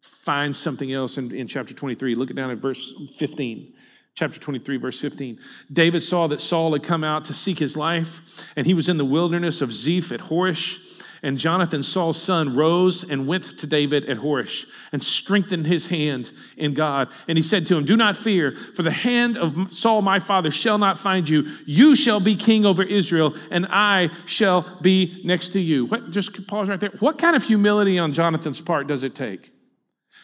finds 0.02 0.58
something 0.58 0.94
else 0.94 1.18
in, 1.18 1.34
in 1.36 1.48
chapter 1.48 1.74
23. 1.74 2.16
Look 2.16 2.34
down 2.34 2.50
at 2.50 2.58
verse 2.60 2.92
15 3.18 3.74
chapter 4.20 4.38
23, 4.38 4.76
verse 4.76 5.00
15. 5.00 5.40
David 5.72 6.04
saw 6.04 6.28
that 6.28 6.42
Saul 6.42 6.74
had 6.74 6.84
come 6.84 7.06
out 7.06 7.24
to 7.26 7.34
seek 7.34 7.58
his 7.58 7.78
life, 7.78 8.20
and 8.58 8.68
he 8.68 8.74
was 8.74 8.90
in 8.90 8.98
the 8.98 9.06
wilderness 9.06 9.62
of 9.62 9.72
Ziph 9.72 10.12
at 10.12 10.20
Horesh. 10.20 10.78
And 11.24 11.38
Jonathan, 11.38 11.84
Saul's 11.84 12.22
son, 12.22 12.56
rose 12.56 13.04
and 13.04 13.28
went 13.28 13.44
to 13.60 13.68
David 13.68 14.10
at 14.10 14.18
Horesh 14.18 14.66
and 14.94 15.04
strengthened 15.04 15.68
his 15.68 15.86
hand 15.86 16.32
in 16.56 16.74
God. 16.74 17.10
And 17.28 17.38
he 17.38 17.42
said 17.42 17.66
to 17.68 17.78
him, 17.78 17.86
Do 17.86 17.98
not 17.98 18.16
fear, 18.16 18.58
for 18.74 18.84
the 18.84 18.92
hand 18.92 19.38
of 19.38 19.74
Saul 19.74 20.02
my 20.02 20.20
father 20.20 20.50
shall 20.52 20.78
not 20.78 20.98
find 20.98 21.28
you. 21.28 21.58
You 21.66 21.96
shall 21.96 22.22
be 22.22 22.36
king 22.36 22.66
over 22.66 22.84
Israel, 22.84 23.36
and 23.52 23.68
I 23.70 24.10
shall 24.26 24.80
be 24.82 25.22
next 25.26 25.50
to 25.50 25.62
you. 25.62 25.86
What, 25.86 26.12
just 26.12 26.46
pause 26.48 26.70
right 26.70 26.80
there. 26.80 26.92
What 27.00 27.18
kind 27.18 27.36
of 27.36 27.44
humility 27.44 28.00
on 28.00 28.14
Jonathan's 28.14 28.62
part 28.62 28.88
does 28.88 29.04
it 29.04 29.16
take? 29.16 29.52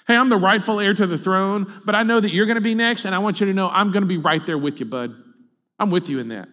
Hey, 0.08 0.16
I'm 0.16 0.30
the 0.30 0.38
rightful 0.38 0.80
heir 0.80 0.94
to 0.94 1.08
the 1.08 1.18
throne, 1.18 1.82
but 1.84 1.96
I 1.96 2.04
know 2.04 2.20
that 2.20 2.32
you're 2.32 2.46
going 2.46 2.56
to 2.56 2.62
be 2.62 2.76
next, 2.76 3.06
and 3.06 3.16
I 3.16 3.20
want 3.20 3.40
you 3.40 3.48
to 3.48 3.54
know 3.54 3.68
I'm 3.68 3.92
going 3.92 4.04
to 4.04 4.08
be 4.08 4.18
right 4.18 4.46
there 4.46 4.58
with 4.58 4.80
you, 4.80 4.86
bud. 4.86 5.12
I'm 5.80 5.90
with 5.90 6.10
you 6.10 6.20
in 6.20 6.30
that. 6.30 6.48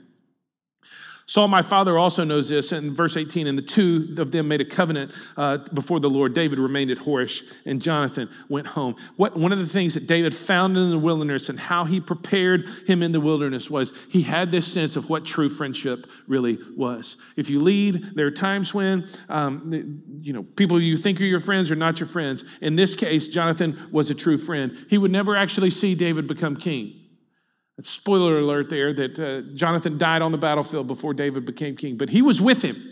Saul, 1.26 1.48
my 1.48 1.62
father, 1.62 1.98
also 1.98 2.24
knows 2.24 2.48
this. 2.48 2.72
In 2.72 2.94
verse 2.94 3.16
18, 3.16 3.46
and 3.46 3.56
the 3.56 3.62
two 3.62 4.14
of 4.18 4.32
them 4.32 4.48
made 4.48 4.61
a 4.61 4.64
covenant 4.64 5.12
uh, 5.37 5.58
before 5.72 6.00
the 6.00 6.11
Lord. 6.11 6.35
David 6.35 6.58
remained 6.58 6.90
at 6.90 6.98
Horesh, 6.98 7.42
and 7.64 7.80
Jonathan 7.80 8.28
went 8.48 8.66
home. 8.66 8.96
What, 9.16 9.37
one 9.37 9.52
of 9.52 9.58
the 9.58 9.66
things 9.66 9.94
that 9.94 10.06
David 10.06 10.35
found 10.35 10.76
in 10.76 10.90
the 10.90 10.98
wilderness 10.98 11.48
and 11.48 11.58
how 11.58 11.85
he 11.85 12.00
prepared 12.00 12.66
him 12.87 13.02
in 13.02 13.12
the 13.12 13.20
wilderness 13.20 13.70
was 13.70 13.92
he 14.08 14.20
had 14.20 14.50
this 14.50 14.70
sense 14.70 14.96
of 14.96 15.08
what 15.08 15.24
true 15.24 15.48
friendship 15.48 16.06
really 16.26 16.58
was. 16.76 17.16
If 17.37 17.48
you 17.48 17.61
lead, 17.61 18.14
there 18.14 18.26
are 18.26 18.32
times 18.32 18.74
when 18.74 19.08
um, 19.28 20.02
you 20.20 20.32
know 20.32 20.42
people 20.42 20.80
you 20.80 20.96
think 20.96 21.20
are 21.20 21.24
your 21.24 21.40
friends 21.40 21.70
are 21.70 21.76
not 21.76 22.00
your 22.00 22.08
friends. 22.08 22.44
In 22.61 22.74
this 22.74 22.94
case, 22.94 23.28
Jonathan 23.28 23.88
was 23.92 24.11
a 24.11 24.14
true 24.14 24.38
friend. 24.38 24.87
He 24.88 24.98
would 24.98 25.11
never 25.11 25.37
actually 25.37 25.70
see 25.70 25.94
David 25.94 26.26
become 26.26 26.56
king. 26.56 27.01
Spoiler 27.80 28.38
alert 28.38 28.68
there 28.68 28.92
that 28.92 29.18
uh, 29.18 29.54
Jonathan 29.54 29.96
died 29.96 30.22
on 30.22 30.30
the 30.30 30.38
battlefield 30.38 30.87
before 30.87 31.14
David 31.14 31.46
became 31.46 31.74
king, 31.74 31.96
but 31.96 32.11
he 32.11 32.20
was 32.22 32.40
with 32.40 32.62
him. 32.62 32.91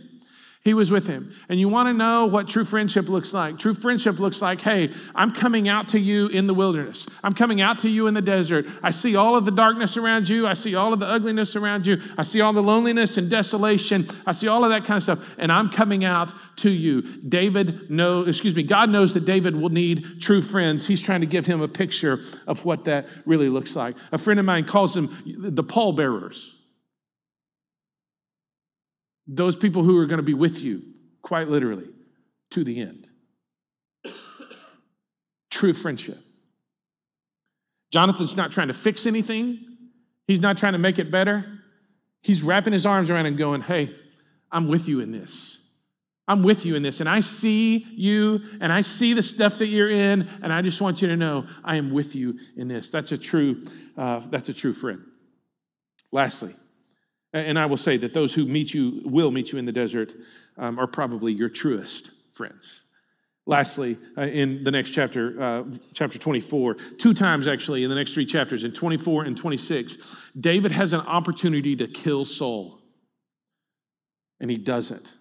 He 0.63 0.75
was 0.75 0.91
with 0.91 1.07
him. 1.07 1.35
And 1.49 1.59
you 1.59 1.71
want 1.71 1.89
to 1.89 1.95
know 1.95 2.27
what 2.27 2.47
true 2.47 2.67
friendship 2.67 3.09
looks 3.09 3.33
like? 3.33 3.59
True 3.59 3.73
friendship 3.73 4.19
looks 4.19 4.43
like, 4.43 4.61
hey, 4.61 4.93
I'm 5.15 5.31
coming 5.31 5.71
out 5.71 5.89
to 5.89 5.99
you 5.99 6.27
in 6.27 6.47
the 6.47 6.53
wilderness. 6.53 7.07
I'm 7.25 7.33
coming 7.33 7.63
out 7.63 7.79
to 7.79 7.89
you 7.89 8.09
in 8.09 8.15
the 8.15 8.21
desert. 8.21 8.67
I 8.83 8.91
see 8.91 9.17
all 9.17 9.37
of 9.37 9.47
the 9.47 9.51
darkness 9.53 9.97
around 9.97 10.29
you. 10.29 10.47
I 10.47 10.53
see 10.53 10.75
all 10.75 10.93
of 10.93 11.01
the 11.01 11.07
ugliness 11.07 11.57
around 11.57 11.87
you. 11.87 11.97
I 12.19 12.25
see 12.25 12.43
all 12.43 12.53
the 12.53 12.63
loneliness 12.63 13.17
and 13.17 13.31
desolation. 13.31 14.07
I 14.27 14.33
see 14.33 14.49
all 14.49 14.63
of 14.63 14.69
that 14.69 14.85
kind 14.85 14.99
of 14.99 15.03
stuff. 15.03 15.21
And 15.39 15.51
I'm 15.51 15.71
coming 15.71 16.05
out 16.05 16.31
to 16.57 16.71
you. 16.71 17.01
David 17.23 17.91
knows, 17.91 18.29
excuse 18.29 18.55
me, 18.55 18.63
God 18.63 18.91
knows 18.91 19.15
that 19.15 19.25
David 19.25 19.57
will 19.57 19.71
need 19.71 20.21
true 20.21 20.43
friends. 20.43 20.87
He's 20.87 21.01
trying 21.01 21.23
to 21.23 21.27
give 21.27 21.47
him 21.47 21.63
a 21.63 21.69
picture 21.69 22.21
of 22.47 22.67
what 22.67 22.85
that 22.85 23.07
really 23.25 23.49
looks 23.49 23.75
like. 23.75 23.97
A 24.13 24.19
friend 24.19 24.39
of 24.39 24.45
mine 24.45 24.67
calls 24.67 24.93
them 24.93 25.23
the 25.39 25.65
pallbearers 25.65 26.55
those 29.37 29.55
people 29.57 29.85
who 29.85 29.97
are 29.99 30.07
going 30.07 30.19
to 30.19 30.25
be 30.25 30.35
with 30.35 30.61
you, 30.61 30.83
quite 31.23 31.49
literally, 31.49 31.89
to 32.51 32.65
the 32.65 32.81
end. 32.81 33.07
True 35.51 35.73
friendship. 35.73 36.19
Jonathan's 37.93 38.37
not 38.37 38.53
trying 38.53 38.69
to 38.69 38.75
fix 38.75 39.07
anything, 39.07 39.59
he's 40.27 40.41
not 40.41 40.59
trying 40.59 40.73
to 40.73 40.79
make 40.79 40.99
it 40.99 41.11
better. 41.11 41.45
He's 42.23 42.43
wrapping 42.43 42.75
his 42.75 42.85
arms 42.85 43.09
around 43.09 43.25
and 43.25 43.39
going, 43.39 43.63
Hey, 43.63 43.95
I'm 44.53 44.69
with 44.69 44.89
you 44.89 45.01
in 45.01 45.11
this. 45.11 45.59
I'm 46.29 46.43
with 46.43 46.67
you 46.67 46.77
in 46.77 46.83
this. 46.83 47.01
And 47.01 47.09
I 47.09 47.21
see 47.21 47.87
you 47.93 48.41
and 48.61 48.71
I 48.73 48.83
see 48.83 49.15
the 49.15 49.23
stuff 49.23 49.59
that 49.59 49.69
you're 49.69 49.91
in, 49.91 50.29
and 50.43 50.53
I 50.53 50.61
just 50.61 50.81
want 50.81 51.01
you 51.01 51.09
to 51.09 51.17
know 51.17 51.47
I 51.65 51.77
am 51.77 51.91
with 51.93 52.15
you 52.15 52.39
in 52.57 52.69
this. 52.69 52.91
That's 52.91 53.13
a 53.13 53.19
true, 53.19 53.65
uh, 53.97 54.21
that's 54.29 54.49
a 54.51 54.55
true 54.55 54.75
friend. 54.75 55.01
Lastly, 56.13 56.55
and 57.33 57.59
I 57.59 57.67
will 57.67 57.77
say 57.77 57.97
that 57.99 58.13
those 58.13 58.35
who 58.35 58.45
meet 58.45 58.75
you, 58.75 59.03
will 59.05 59.31
meet 59.31 59.53
you 59.53 59.59
in 59.59 59.65
the 59.65 59.73
desert, 59.73 60.15
um, 60.59 60.79
are 60.79 60.87
probably 60.87 61.33
your 61.33 61.49
truest 61.49 62.11
friends. 62.33 62.83
Lastly, 63.47 63.99
uh, 64.17 64.23
in 64.23 64.63
the 64.65 64.71
next 64.71 64.91
chapter, 64.91 65.41
uh, 65.43 65.65
chapter 65.95 66.19
24, 66.19 66.75
two 66.99 67.15
times 67.15 67.49
actually 67.49 67.85
in 67.85 67.91
the 67.91 67.97
next 67.97 68.15
three 68.15 68.27
chapters, 68.27 68.65
in 68.65 68.73
24 68.73 69.25
and 69.25 69.37
26, 69.37 69.97
David 70.39 70.71
has 70.71 70.93
an 70.93 71.01
opportunity 71.01 71.75
to 71.77 71.89
kill 71.89 72.25
Saul, 72.25 72.81
and 74.41 74.51
he 74.51 74.57
doesn't. 74.57 75.15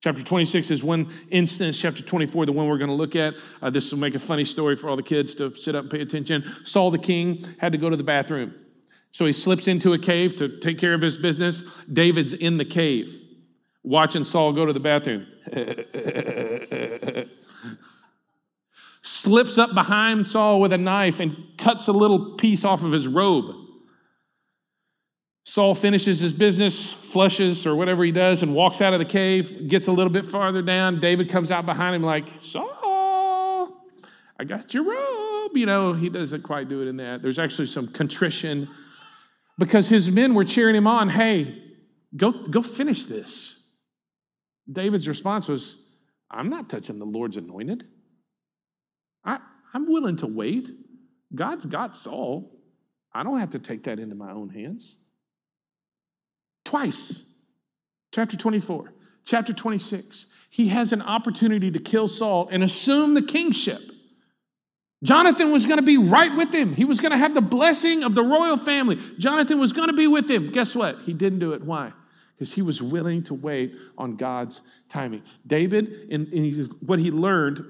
Chapter 0.00 0.22
26 0.22 0.70
is 0.70 0.84
one 0.84 1.12
instance. 1.30 1.76
Chapter 1.76 2.02
24, 2.02 2.46
the 2.46 2.52
one 2.52 2.68
we're 2.68 2.78
going 2.78 2.90
to 2.90 2.94
look 2.94 3.16
at. 3.16 3.34
Uh, 3.60 3.68
this 3.68 3.90
will 3.90 3.98
make 3.98 4.14
a 4.14 4.20
funny 4.20 4.44
story 4.44 4.76
for 4.76 4.88
all 4.88 4.94
the 4.94 5.02
kids 5.02 5.34
to 5.36 5.54
sit 5.56 5.74
up 5.74 5.82
and 5.82 5.90
pay 5.90 6.00
attention. 6.00 6.44
Saul 6.64 6.92
the 6.92 6.98
king 6.98 7.44
had 7.58 7.72
to 7.72 7.78
go 7.78 7.90
to 7.90 7.96
the 7.96 8.04
bathroom. 8.04 8.54
So 9.10 9.26
he 9.26 9.32
slips 9.32 9.68
into 9.68 9.94
a 9.94 9.98
cave 9.98 10.36
to 10.36 10.60
take 10.60 10.78
care 10.78 10.94
of 10.94 11.02
his 11.02 11.16
business. 11.16 11.64
David's 11.92 12.34
in 12.34 12.58
the 12.58 12.64
cave, 12.64 13.20
watching 13.82 14.24
Saul 14.24 14.52
go 14.52 14.66
to 14.66 14.72
the 14.72 14.80
bathroom. 14.80 15.26
Slips 19.02 19.56
up 19.56 19.72
behind 19.74 20.26
Saul 20.26 20.60
with 20.60 20.72
a 20.72 20.78
knife 20.78 21.20
and 21.20 21.36
cuts 21.56 21.88
a 21.88 21.92
little 21.92 22.36
piece 22.36 22.64
off 22.64 22.82
of 22.82 22.92
his 22.92 23.08
robe. 23.08 23.54
Saul 25.44 25.74
finishes 25.74 26.20
his 26.20 26.34
business, 26.34 26.92
flushes 26.92 27.66
or 27.66 27.74
whatever 27.74 28.04
he 28.04 28.12
does, 28.12 28.42
and 28.42 28.54
walks 28.54 28.82
out 28.82 28.92
of 28.92 28.98
the 28.98 29.06
cave, 29.06 29.66
gets 29.66 29.86
a 29.86 29.92
little 29.92 30.12
bit 30.12 30.26
farther 30.26 30.60
down. 30.60 31.00
David 31.00 31.30
comes 31.30 31.50
out 31.50 31.64
behind 31.64 31.96
him, 31.96 32.02
like, 32.02 32.28
Saul, 32.38 33.86
I 34.38 34.44
got 34.44 34.74
your 34.74 34.84
robe. 34.84 35.56
You 35.56 35.64
know, 35.64 35.94
he 35.94 36.10
doesn't 36.10 36.42
quite 36.42 36.68
do 36.68 36.82
it 36.82 36.88
in 36.88 36.98
that. 36.98 37.22
There's 37.22 37.38
actually 37.38 37.68
some 37.68 37.88
contrition 37.88 38.68
because 39.58 39.88
his 39.88 40.10
men 40.10 40.34
were 40.34 40.44
cheering 40.44 40.76
him 40.76 40.86
on 40.86 41.08
hey, 41.08 41.62
go, 42.16 42.30
go 42.30 42.62
finish 42.62 43.06
this. 43.06 43.56
David's 44.70 45.08
response 45.08 45.48
was, 45.48 45.76
I'm 46.30 46.48
not 46.48 46.70
touching 46.70 46.98
the 46.98 47.04
Lord's 47.04 47.36
anointed. 47.36 47.84
I, 49.24 49.38
I'm 49.74 49.86
willing 49.90 50.16
to 50.18 50.26
wait. 50.26 50.68
God's 51.34 51.66
got 51.66 51.96
Saul. 51.96 52.54
I 53.12 53.22
don't 53.22 53.40
have 53.40 53.50
to 53.50 53.58
take 53.58 53.84
that 53.84 53.98
into 53.98 54.14
my 54.14 54.30
own 54.30 54.50
hands. 54.50 54.96
Twice, 56.64 57.22
chapter 58.12 58.36
24, 58.36 58.92
chapter 59.24 59.54
26, 59.54 60.26
he 60.50 60.68
has 60.68 60.92
an 60.92 61.02
opportunity 61.02 61.70
to 61.70 61.78
kill 61.78 62.08
Saul 62.08 62.48
and 62.52 62.62
assume 62.62 63.14
the 63.14 63.22
kingship. 63.22 63.80
Jonathan 65.02 65.52
was 65.52 65.64
going 65.64 65.78
to 65.78 65.84
be 65.84 65.96
right 65.96 66.34
with 66.36 66.52
him. 66.52 66.74
He 66.74 66.84
was 66.84 67.00
going 67.00 67.12
to 67.12 67.18
have 67.18 67.34
the 67.34 67.40
blessing 67.40 68.02
of 68.02 68.14
the 68.14 68.22
royal 68.22 68.56
family. 68.56 68.98
Jonathan 69.18 69.60
was 69.60 69.72
going 69.72 69.88
to 69.88 69.94
be 69.94 70.08
with 70.08 70.28
him. 70.28 70.50
Guess 70.50 70.74
what? 70.74 70.98
He 71.04 71.12
didn't 71.12 71.38
do 71.38 71.52
it. 71.52 71.62
Why? 71.62 71.92
Because 72.34 72.52
he 72.52 72.62
was 72.62 72.82
willing 72.82 73.22
to 73.24 73.34
wait 73.34 73.74
on 73.96 74.16
God's 74.16 74.62
timing. 74.88 75.22
David, 75.46 76.06
in, 76.10 76.26
in 76.32 76.64
what 76.80 76.98
he 76.98 77.10
learned 77.10 77.64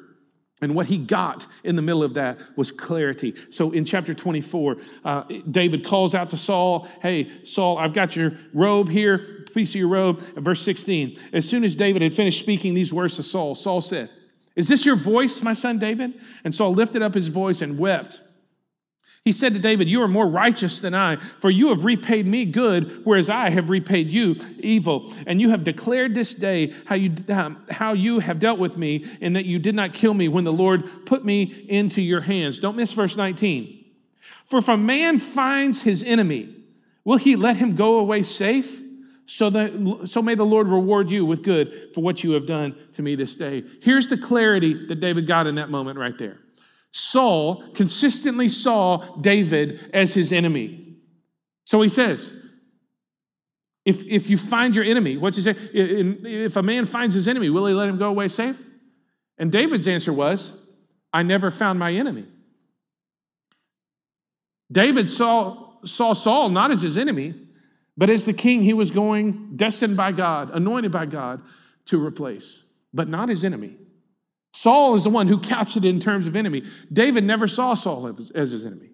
and 0.60 0.74
what 0.74 0.86
he 0.86 0.98
got 0.98 1.46
in 1.64 1.76
the 1.76 1.82
middle 1.82 2.02
of 2.02 2.14
that 2.14 2.38
was 2.56 2.70
clarity. 2.72 3.34
So 3.50 3.70
in 3.70 3.84
chapter 3.84 4.14
24, 4.14 4.76
uh, 5.04 5.22
David 5.50 5.84
calls 5.84 6.14
out 6.14 6.30
to 6.30 6.38
Saul, 6.38 6.88
Hey, 7.00 7.44
Saul, 7.44 7.78
I've 7.78 7.92
got 7.92 8.16
your 8.16 8.32
robe 8.54 8.88
here, 8.88 9.46
piece 9.54 9.70
of 9.70 9.76
your 9.76 9.88
robe. 9.88 10.20
verse 10.36 10.62
16, 10.62 11.18
as 11.32 11.48
soon 11.48 11.62
as 11.62 11.76
David 11.76 12.02
had 12.02 12.14
finished 12.14 12.40
speaking 12.40 12.74
these 12.74 12.92
words 12.92 13.16
to 13.16 13.22
Saul, 13.22 13.54
Saul 13.54 13.80
said, 13.80 14.10
is 14.58 14.66
this 14.66 14.84
your 14.84 14.96
voice, 14.96 15.40
my 15.40 15.52
son 15.52 15.78
David? 15.78 16.14
And 16.42 16.52
Saul 16.52 16.74
lifted 16.74 17.00
up 17.00 17.14
his 17.14 17.28
voice 17.28 17.62
and 17.62 17.78
wept. 17.78 18.20
He 19.24 19.30
said 19.30 19.54
to 19.54 19.60
David, 19.60 19.88
You 19.88 20.02
are 20.02 20.08
more 20.08 20.26
righteous 20.26 20.80
than 20.80 20.96
I, 20.96 21.16
for 21.40 21.48
you 21.48 21.68
have 21.68 21.84
repaid 21.84 22.26
me 22.26 22.44
good, 22.44 23.02
whereas 23.04 23.30
I 23.30 23.50
have 23.50 23.70
repaid 23.70 24.10
you 24.10 24.34
evil. 24.58 25.14
And 25.28 25.40
you 25.40 25.50
have 25.50 25.62
declared 25.62 26.12
this 26.12 26.34
day 26.34 26.74
how 26.86 26.96
you, 26.96 27.14
how 27.70 27.92
you 27.92 28.18
have 28.18 28.40
dealt 28.40 28.58
with 28.58 28.76
me, 28.76 29.06
and 29.20 29.36
that 29.36 29.44
you 29.44 29.60
did 29.60 29.76
not 29.76 29.94
kill 29.94 30.12
me 30.12 30.26
when 30.26 30.42
the 30.42 30.52
Lord 30.52 31.06
put 31.06 31.24
me 31.24 31.66
into 31.68 32.02
your 32.02 32.20
hands. 32.20 32.58
Don't 32.58 32.76
miss 32.76 32.90
verse 32.90 33.16
19. 33.16 33.84
For 34.46 34.58
if 34.58 34.68
a 34.68 34.76
man 34.76 35.20
finds 35.20 35.80
his 35.80 36.02
enemy, 36.02 36.52
will 37.04 37.18
he 37.18 37.36
let 37.36 37.56
him 37.56 37.76
go 37.76 37.98
away 38.00 38.24
safe? 38.24 38.82
So, 39.30 39.50
that, 39.50 40.06
so 40.06 40.22
may 40.22 40.34
the 40.34 40.44
Lord 40.44 40.68
reward 40.68 41.10
you 41.10 41.26
with 41.26 41.42
good 41.42 41.90
for 41.94 42.00
what 42.00 42.24
you 42.24 42.30
have 42.32 42.46
done 42.46 42.74
to 42.94 43.02
me 43.02 43.14
this 43.14 43.36
day. 43.36 43.62
Here's 43.82 44.08
the 44.08 44.16
clarity 44.16 44.86
that 44.86 45.00
David 45.00 45.26
got 45.26 45.46
in 45.46 45.56
that 45.56 45.68
moment 45.68 45.98
right 45.98 46.16
there. 46.18 46.38
Saul 46.92 47.62
consistently 47.74 48.48
saw 48.48 49.16
David 49.20 49.90
as 49.92 50.14
his 50.14 50.32
enemy. 50.32 50.96
So 51.64 51.82
he 51.82 51.90
says, 51.90 52.32
if, 53.84 54.02
if 54.04 54.30
you 54.30 54.38
find 54.38 54.74
your 54.74 54.86
enemy, 54.86 55.18
what's 55.18 55.36
he 55.36 55.42
say? 55.42 55.54
If 55.74 56.56
a 56.56 56.62
man 56.62 56.86
finds 56.86 57.14
his 57.14 57.28
enemy, 57.28 57.50
will 57.50 57.66
he 57.66 57.74
let 57.74 57.86
him 57.86 57.98
go 57.98 58.08
away 58.08 58.28
safe? 58.28 58.56
And 59.36 59.52
David's 59.52 59.88
answer 59.88 60.12
was, 60.12 60.54
I 61.12 61.22
never 61.22 61.50
found 61.50 61.78
my 61.78 61.92
enemy. 61.92 62.26
David 64.72 65.06
saw, 65.06 65.84
saw 65.84 66.14
Saul 66.14 66.48
not 66.48 66.70
as 66.70 66.80
his 66.80 66.96
enemy, 66.96 67.34
but 67.98 68.08
as 68.08 68.24
the 68.24 68.32
king, 68.32 68.62
he 68.62 68.72
was 68.72 68.92
going, 68.92 69.56
destined 69.56 69.96
by 69.96 70.12
God, 70.12 70.50
anointed 70.54 70.92
by 70.92 71.04
God 71.04 71.42
to 71.86 72.02
replace, 72.02 72.62
but 72.94 73.08
not 73.08 73.28
his 73.28 73.44
enemy. 73.44 73.76
Saul 74.54 74.94
is 74.94 75.02
the 75.02 75.10
one 75.10 75.26
who 75.26 75.40
couched 75.40 75.76
it 75.76 75.84
in 75.84 75.98
terms 75.98 76.28
of 76.28 76.36
enemy. 76.36 76.62
David 76.92 77.24
never 77.24 77.48
saw 77.48 77.74
Saul 77.74 78.06
as, 78.06 78.30
as 78.30 78.52
his 78.52 78.64
enemy. 78.64 78.90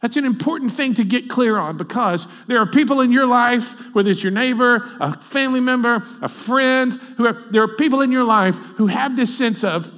That's 0.00 0.16
an 0.16 0.24
important 0.24 0.72
thing 0.72 0.94
to 0.94 1.04
get 1.04 1.28
clear 1.28 1.58
on 1.58 1.76
because 1.76 2.26
there 2.48 2.58
are 2.58 2.66
people 2.66 3.02
in 3.02 3.12
your 3.12 3.26
life, 3.26 3.74
whether 3.92 4.10
it's 4.10 4.22
your 4.22 4.32
neighbor, 4.32 4.90
a 4.98 5.20
family 5.20 5.60
member, 5.60 6.02
a 6.22 6.28
friend, 6.28 6.94
who 7.18 7.26
have, 7.26 7.52
there 7.52 7.62
are 7.62 7.76
people 7.76 8.00
in 8.00 8.10
your 8.10 8.24
life 8.24 8.56
who 8.76 8.86
have 8.86 9.14
this 9.14 9.36
sense 9.36 9.62
of, 9.62 9.92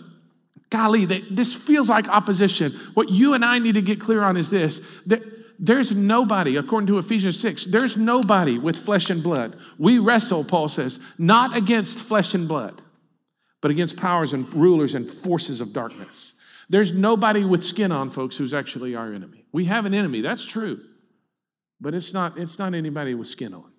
golly, 0.71 1.05
they, 1.05 1.21
this 1.31 1.55
feels 1.55 1.89
like 1.89 2.09
opposition. 2.09 2.73
What 2.95 3.11
you 3.11 3.35
and 3.35 3.45
I 3.45 3.61
need 3.61 3.75
to 3.75 3.83
get 3.83 4.01
clear 4.01 4.25
on 4.25 4.37
is 4.37 4.51
this 4.51 4.81
that 5.07 5.23
there's 5.59 5.95
nobody, 5.95 6.57
according 6.57 6.89
to 6.89 6.99
Ephesians 6.99 7.39
6, 7.41 7.67
there's 7.67 7.97
nobody 7.97 8.59
with 8.59 8.77
flesh 8.77 9.11
and 9.11 9.23
blood. 9.23 9.57
We 9.79 9.99
wrestle, 9.99 10.45
Paul 10.45 10.69
says, 10.69 10.99
not 11.19 11.57
against 11.57 11.99
flesh 11.99 12.35
and 12.35 12.49
blood, 12.49 12.83
but 13.61 13.71
against 13.71 13.97
powers 13.97 14.33
and 14.33 14.53
rulers 14.55 14.95
and 14.95 15.11
forces 15.11 15.61
of 15.61 15.73
darkness. 15.73 16.35
There's 16.69 16.93
nobody 16.93 17.45
with 17.45 17.63
skin 17.63 17.93
on, 17.93 18.11
folks, 18.11 18.37
who's 18.37 18.55
actually 18.55 18.95
our 18.95 19.13
enemy. 19.13 19.45
We 19.53 19.65
have 19.67 19.87
an 19.87 19.95
enemy, 19.95 20.23
that's 20.23 20.45
true, 20.45 20.81
but 21.81 21.95
it's 21.95 22.13
not, 22.13 22.39
it's 22.39 22.59
not 22.59 22.75
anybody 22.75 23.15
with 23.15 23.29
skin 23.29 23.55
on. 23.55 23.71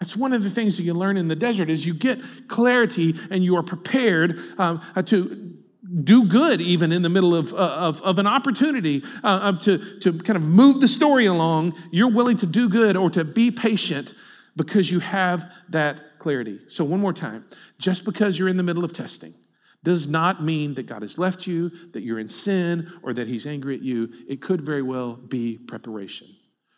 That's 0.00 0.16
one 0.16 0.32
of 0.32 0.42
the 0.42 0.50
things 0.50 0.76
that 0.78 0.82
you 0.82 0.94
learn 0.94 1.18
in 1.18 1.28
the 1.28 1.36
desert 1.36 1.68
is 1.68 1.84
you 1.84 1.92
get 1.92 2.18
clarity 2.48 3.14
and 3.30 3.44
you 3.44 3.56
are 3.56 3.62
prepared 3.62 4.38
um, 4.58 4.80
uh, 4.96 5.02
to 5.02 5.58
do 6.04 6.24
good 6.24 6.60
even 6.60 6.92
in 6.92 7.02
the 7.02 7.08
middle 7.08 7.34
of, 7.34 7.52
uh, 7.52 7.56
of, 7.56 8.00
of 8.02 8.18
an 8.18 8.26
opportunity 8.26 9.02
uh, 9.24 9.58
to, 9.58 9.98
to 10.00 10.12
kind 10.12 10.36
of 10.36 10.42
move 10.42 10.80
the 10.80 10.88
story 10.88 11.26
along. 11.26 11.74
You're 11.90 12.10
willing 12.10 12.36
to 12.38 12.46
do 12.46 12.68
good 12.68 12.96
or 12.96 13.10
to 13.10 13.24
be 13.24 13.50
patient 13.50 14.14
because 14.56 14.90
you 14.90 15.00
have 15.00 15.50
that 15.70 16.18
clarity. 16.18 16.60
So, 16.68 16.84
one 16.84 17.00
more 17.00 17.12
time 17.12 17.44
just 17.78 18.04
because 18.04 18.38
you're 18.38 18.48
in 18.48 18.56
the 18.56 18.62
middle 18.62 18.84
of 18.84 18.92
testing 18.92 19.34
does 19.82 20.06
not 20.06 20.44
mean 20.44 20.74
that 20.74 20.86
God 20.86 21.02
has 21.02 21.16
left 21.16 21.46
you, 21.46 21.70
that 21.92 22.02
you're 22.02 22.18
in 22.18 22.28
sin, 22.28 22.92
or 23.02 23.14
that 23.14 23.26
He's 23.26 23.46
angry 23.46 23.74
at 23.74 23.82
you. 23.82 24.10
It 24.28 24.42
could 24.42 24.60
very 24.60 24.82
well 24.82 25.14
be 25.14 25.56
preparation. 25.56 26.28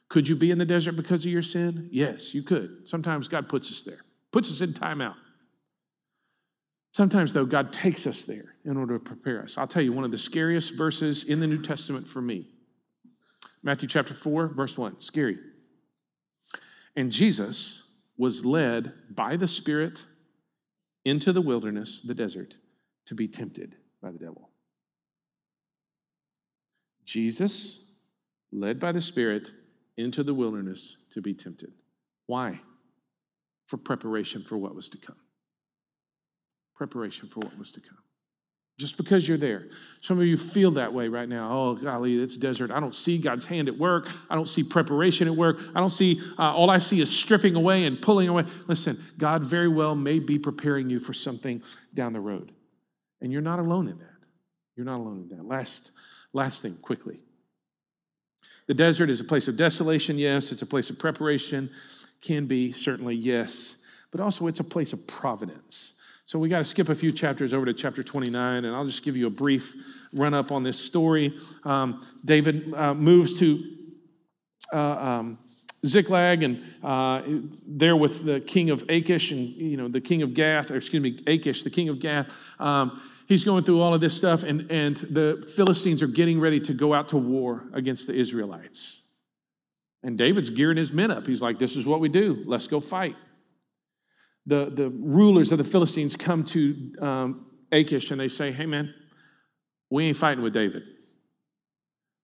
Could 0.09 0.29
you 0.29 0.37
be 0.37 0.51
in 0.51 0.59
the 0.59 0.64
desert 0.64 0.92
because 0.92 1.25
of 1.25 1.33
your 1.33 1.42
sin? 1.42 1.88
Yes, 1.90 2.33
you 2.33 2.42
could. 2.42 2.87
Sometimes 2.87 3.29
God 3.29 3.48
puts 3.48 3.70
us 3.70 3.83
there, 3.83 4.05
puts 4.31 4.51
us 4.51 4.61
in 4.61 4.72
timeout. 4.72 5.16
Sometimes, 6.92 7.33
though, 7.33 7.46
God 7.46 7.72
takes 7.72 8.07
us 8.07 8.26
there 8.26 8.55
in 8.66 8.76
order 8.76 8.98
to 8.98 9.05
prepare 9.05 9.42
us. 9.42 9.57
I'll 9.57 9.66
tell 9.66 9.83
you 9.83 9.92
one 9.92 10.05
of 10.05 10.11
the 10.11 10.18
scariest 10.18 10.74
verses 10.74 11.24
in 11.24 11.40
the 11.40 11.46
New 11.46 11.62
Testament 11.62 12.09
for 12.09 12.20
me 12.20 12.46
Matthew 13.62 13.88
chapter 13.88 14.12
4, 14.12 14.48
verse 14.48 14.76
1. 14.76 15.00
Scary. 15.00 15.38
And 16.96 17.12
Jesus 17.12 17.85
was 18.18 18.44
led 18.44 18.92
by 19.11 19.37
the 19.37 19.46
Spirit 19.46 20.05
into 21.05 21.33
the 21.33 21.40
wilderness, 21.40 22.02
the 22.05 22.14
desert, 22.14 22.57
to 23.07 23.14
be 23.14 23.28
tempted 23.28 23.76
by 24.02 24.11
the 24.11 24.18
devil. 24.18 24.50
Jesus, 27.05 27.85
led 28.50 28.81
by 28.81 28.92
the 28.92 29.00
Spirit 29.00 29.52
into 29.96 30.22
the 30.24 30.35
wilderness 30.35 30.96
to 31.12 31.20
be 31.20 31.35
tempted. 31.35 31.72
Why? 32.26 32.61
For 33.68 33.76
preparation 33.76 34.42
for 34.42 34.59
what 34.59 34.74
was 34.74 34.88
to 34.90 34.98
come. 34.98 35.16
Preparation 36.83 37.29
for 37.29 37.38
what 37.38 37.57
was 37.57 37.71
to 37.71 37.81
come. 37.81 37.99
Just 38.77 38.97
because 38.97 39.29
you're 39.29 39.38
there. 39.38 39.68
Some 40.01 40.18
of 40.18 40.27
you 40.27 40.37
feel 40.37 40.73
that 40.73 40.92
way 40.92 41.07
right 41.07 41.29
now. 41.29 41.49
Oh, 41.53 41.75
golly, 41.77 42.21
it's 42.21 42.37
desert. 42.37 42.73
I 42.73 42.81
don't 42.81 42.95
see 42.95 43.18
God's 43.18 43.45
hand 43.45 43.68
at 43.68 43.79
work. 43.79 44.09
I 44.29 44.35
don't 44.35 44.49
see 44.49 44.64
preparation 44.64 45.29
at 45.29 45.37
work. 45.37 45.59
I 45.77 45.79
don't 45.79 45.92
see, 45.92 46.21
uh, 46.40 46.53
all 46.53 46.71
I 46.71 46.79
see 46.79 47.01
is 47.01 47.09
stripping 47.09 47.55
away 47.55 47.85
and 47.85 48.03
pulling 48.03 48.29
away. 48.29 48.47
Listen, 48.66 49.01
God 49.16 49.45
very 49.45 49.68
well 49.68 49.95
may 49.95 50.18
be 50.18 50.40
preparing 50.40 50.90
you 50.90 50.99
for 50.99 51.12
something 51.12 51.62
down 51.95 52.12
the 52.12 52.21
road. 52.21 52.51
And 53.21 53.31
you're 53.31 53.42
not 53.42 53.61
alone 53.61 53.87
in 53.87 53.99
that. 54.01 54.18
You're 54.75 54.87
not 54.87 54.99
alone 54.99 55.29
in 55.31 55.37
that. 55.37 55.47
Last, 55.47 55.92
last 56.33 56.62
thing, 56.62 56.77
quickly. 56.83 57.21
The 58.66 58.75
desert 58.75 59.09
is 59.09 59.21
a 59.21 59.25
place 59.25 59.47
of 59.47 59.57
desolation, 59.57 60.18
yes. 60.18 60.51
It's 60.51 60.62
a 60.62 60.66
place 60.66 60.90
of 60.90 60.99
preparation, 60.99 61.71
can 62.21 62.47
be, 62.47 62.73
certainly, 62.73 63.14
yes. 63.14 63.77
But 64.11 64.21
also, 64.21 64.49
it's 64.49 64.59
a 64.59 64.64
place 64.64 64.92
of 64.92 65.07
providence. 65.07 65.92
So 66.33 66.38
we 66.38 66.49
got 66.49 66.61
to 66.61 66.64
skip 66.64 66.88
a 66.88 66.95
few 66.95 67.12
chapters 67.12 67.53
over 67.53 67.66
to 67.66 67.75
chapter 67.75 68.03
29, 68.03 68.64
and 68.64 68.75
I'll 68.75 68.87
just 68.87 69.03
give 69.03 69.18
you 69.18 69.27
a 69.27 69.31
brief 69.31 69.75
run 70.14 70.33
up 70.33 70.51
on 70.51 70.62
this 70.62 70.81
story. 70.81 71.38
Um, 71.64 72.07
David 72.25 72.73
uh, 72.73 72.95
moves 72.95 73.38
to 73.40 73.62
uh, 74.73 74.79
um, 74.79 75.38
Ziklag, 75.85 76.42
and 76.42 76.64
uh, 76.83 77.21
there 77.66 77.97
with 77.97 78.25
the 78.25 78.40
king 78.40 78.71
of 78.71 78.83
Achish, 78.88 79.33
and 79.33 79.47
you 79.47 79.77
know 79.77 79.88
the 79.88 80.01
king 80.01 80.23
of 80.23 80.33
Gath, 80.33 80.71
or 80.71 80.77
excuse 80.77 81.03
me, 81.03 81.23
Achish, 81.27 81.64
the 81.64 81.71
king 81.71 81.90
of 81.90 82.01
Gath. 82.01 82.31
Um, 82.59 83.03
he's 83.29 83.45
going 83.45 83.62
through 83.62 83.83
all 83.83 83.92
of 83.92 84.01
this 84.01 84.16
stuff, 84.16 84.42
and, 84.42 84.62
and 84.71 84.97
the 85.11 85.47
Philistines 85.55 86.03
are 86.03 86.07
getting 86.07 86.40
ready 86.40 86.61
to 86.61 86.73
go 86.73 86.95
out 86.95 87.11
to 87.11 87.18
war 87.18 87.64
against 87.75 88.07
the 88.07 88.14
Israelites. 88.14 89.03
And 90.03 90.16
David's 90.16 90.49
gearing 90.49 90.79
his 90.79 90.92
men 90.92 91.11
up. 91.11 91.27
He's 91.27 91.42
like, 91.42 91.59
This 91.59 91.77
is 91.77 91.85
what 91.85 92.01
we 92.01 92.09
do. 92.09 92.42
Let's 92.47 92.68
go 92.68 92.81
fight. 92.81 93.16
The, 94.46 94.70
the 94.74 94.90
rulers 94.90 95.52
of 95.52 95.59
the 95.59 95.64
Philistines 95.64 96.16
come 96.16 96.44
to 96.46 96.92
um, 97.00 97.46
Achish 97.70 98.11
and 98.11 98.20
they 98.20 98.28
say, 98.28 98.50
Hey, 98.50 98.66
man, 98.66 98.92
we 99.90 100.07
ain't 100.07 100.16
fighting 100.16 100.42
with 100.42 100.52
David. 100.52 100.83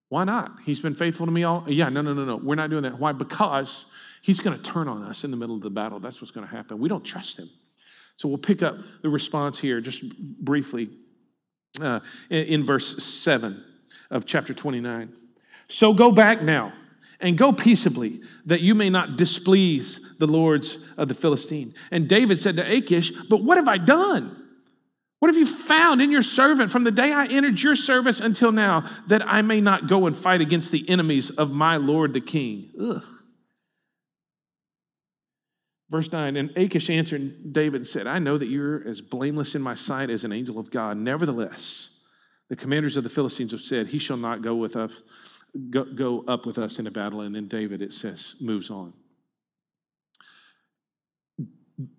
Why 0.08 0.24
not? 0.24 0.52
He's 0.64 0.80
been 0.80 0.94
faithful 0.94 1.26
to 1.26 1.32
me 1.32 1.44
all. 1.44 1.64
Yeah, 1.68 1.90
no, 1.90 2.00
no, 2.00 2.14
no, 2.14 2.24
no. 2.24 2.36
We're 2.36 2.54
not 2.54 2.70
doing 2.70 2.82
that. 2.84 2.98
Why? 2.98 3.12
Because 3.12 3.86
he's 4.22 4.40
going 4.40 4.56
to 4.56 4.62
turn 4.62 4.88
on 4.88 5.02
us 5.02 5.24
in 5.24 5.30
the 5.30 5.36
middle 5.36 5.54
of 5.54 5.62
the 5.62 5.70
battle. 5.70 6.00
That's 6.00 6.20
what's 6.20 6.30
going 6.30 6.46
to 6.46 6.54
happen. 6.54 6.78
We 6.78 6.88
don't 6.88 7.04
trust 7.04 7.38
him. 7.38 7.50
So 8.16 8.28
we'll 8.28 8.38
pick 8.38 8.62
up 8.62 8.78
the 9.02 9.08
response 9.08 9.58
here 9.58 9.80
just 9.80 10.02
briefly 10.18 10.90
uh, 11.80 12.00
in, 12.30 12.44
in 12.46 12.66
verse 12.66 13.02
7 13.04 13.62
of 14.10 14.24
chapter 14.24 14.54
29. 14.54 15.12
So 15.68 15.92
go 15.92 16.10
back 16.10 16.42
now 16.42 16.72
and 17.20 17.36
go 17.36 17.52
peaceably, 17.52 18.20
that 18.46 18.60
you 18.60 18.74
may 18.74 18.90
not 18.90 19.16
displease 19.16 20.00
the 20.18 20.26
lords 20.26 20.78
of 20.96 21.08
the 21.08 21.14
Philistine. 21.14 21.74
And 21.90 22.08
David 22.08 22.38
said 22.38 22.56
to 22.56 22.72
Achish, 22.72 23.12
But 23.28 23.42
what 23.42 23.56
have 23.56 23.68
I 23.68 23.78
done? 23.78 24.34
What 25.18 25.28
have 25.28 25.36
you 25.36 25.46
found 25.46 26.00
in 26.00 26.12
your 26.12 26.22
servant 26.22 26.70
from 26.70 26.84
the 26.84 26.92
day 26.92 27.12
I 27.12 27.26
entered 27.26 27.60
your 27.60 27.74
service 27.74 28.20
until 28.20 28.52
now, 28.52 28.88
that 29.08 29.26
I 29.26 29.42
may 29.42 29.60
not 29.60 29.88
go 29.88 30.06
and 30.06 30.16
fight 30.16 30.40
against 30.40 30.70
the 30.70 30.88
enemies 30.88 31.30
of 31.30 31.50
my 31.50 31.76
Lord 31.76 32.12
the 32.12 32.20
king? 32.20 32.70
Ugh. 32.80 33.04
Verse 35.90 36.12
9, 36.12 36.36
and 36.36 36.50
Achish 36.56 36.90
answered 36.90 37.52
David 37.52 37.80
and 37.80 37.86
said, 37.86 38.06
I 38.06 38.18
know 38.18 38.36
that 38.36 38.48
you're 38.48 38.86
as 38.86 39.00
blameless 39.00 39.54
in 39.54 39.62
my 39.62 39.74
sight 39.74 40.10
as 40.10 40.22
an 40.22 40.32
angel 40.32 40.58
of 40.58 40.70
God. 40.70 40.98
Nevertheless, 40.98 41.88
the 42.50 42.56
commanders 42.56 42.96
of 42.98 43.04
the 43.04 43.10
Philistines 43.10 43.52
have 43.52 43.62
said, 43.62 43.86
He 43.86 43.98
shall 43.98 44.18
not 44.18 44.42
go 44.42 44.54
with 44.54 44.76
us, 44.76 44.92
go, 45.70 45.84
go 45.84 46.24
up 46.26 46.46
with 46.46 46.58
us 46.58 46.78
into 46.78 46.90
battle. 46.90 47.22
And 47.22 47.34
then 47.34 47.48
David, 47.48 47.82
it 47.82 47.92
says, 47.92 48.34
moves 48.40 48.70
on. 48.70 48.92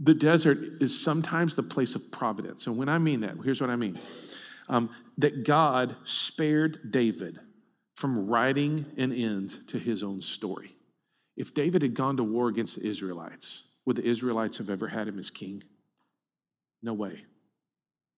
The 0.01 0.13
desert 0.13 0.81
is 0.81 0.99
sometimes 0.99 1.55
the 1.55 1.63
place 1.63 1.95
of 1.95 2.11
providence. 2.11 2.67
And 2.67 2.77
when 2.77 2.89
I 2.89 2.97
mean 2.97 3.21
that, 3.21 3.37
here's 3.43 3.61
what 3.61 3.69
I 3.69 3.75
mean 3.75 3.99
um, 4.67 4.89
that 5.17 5.45
God 5.45 5.95
spared 6.03 6.91
David 6.91 7.39
from 7.95 8.27
writing 8.27 8.85
an 8.97 9.11
end 9.11 9.67
to 9.67 9.79
his 9.79 10.03
own 10.03 10.21
story. 10.21 10.75
If 11.37 11.53
David 11.53 11.81
had 11.81 11.95
gone 11.95 12.17
to 12.17 12.23
war 12.23 12.49
against 12.49 12.75
the 12.75 12.87
Israelites, 12.87 13.63
would 13.85 13.95
the 13.95 14.05
Israelites 14.05 14.57
have 14.57 14.69
ever 14.69 14.87
had 14.87 15.07
him 15.07 15.17
as 15.17 15.29
king? 15.29 15.63
No 16.83 16.93
way. 16.93 17.23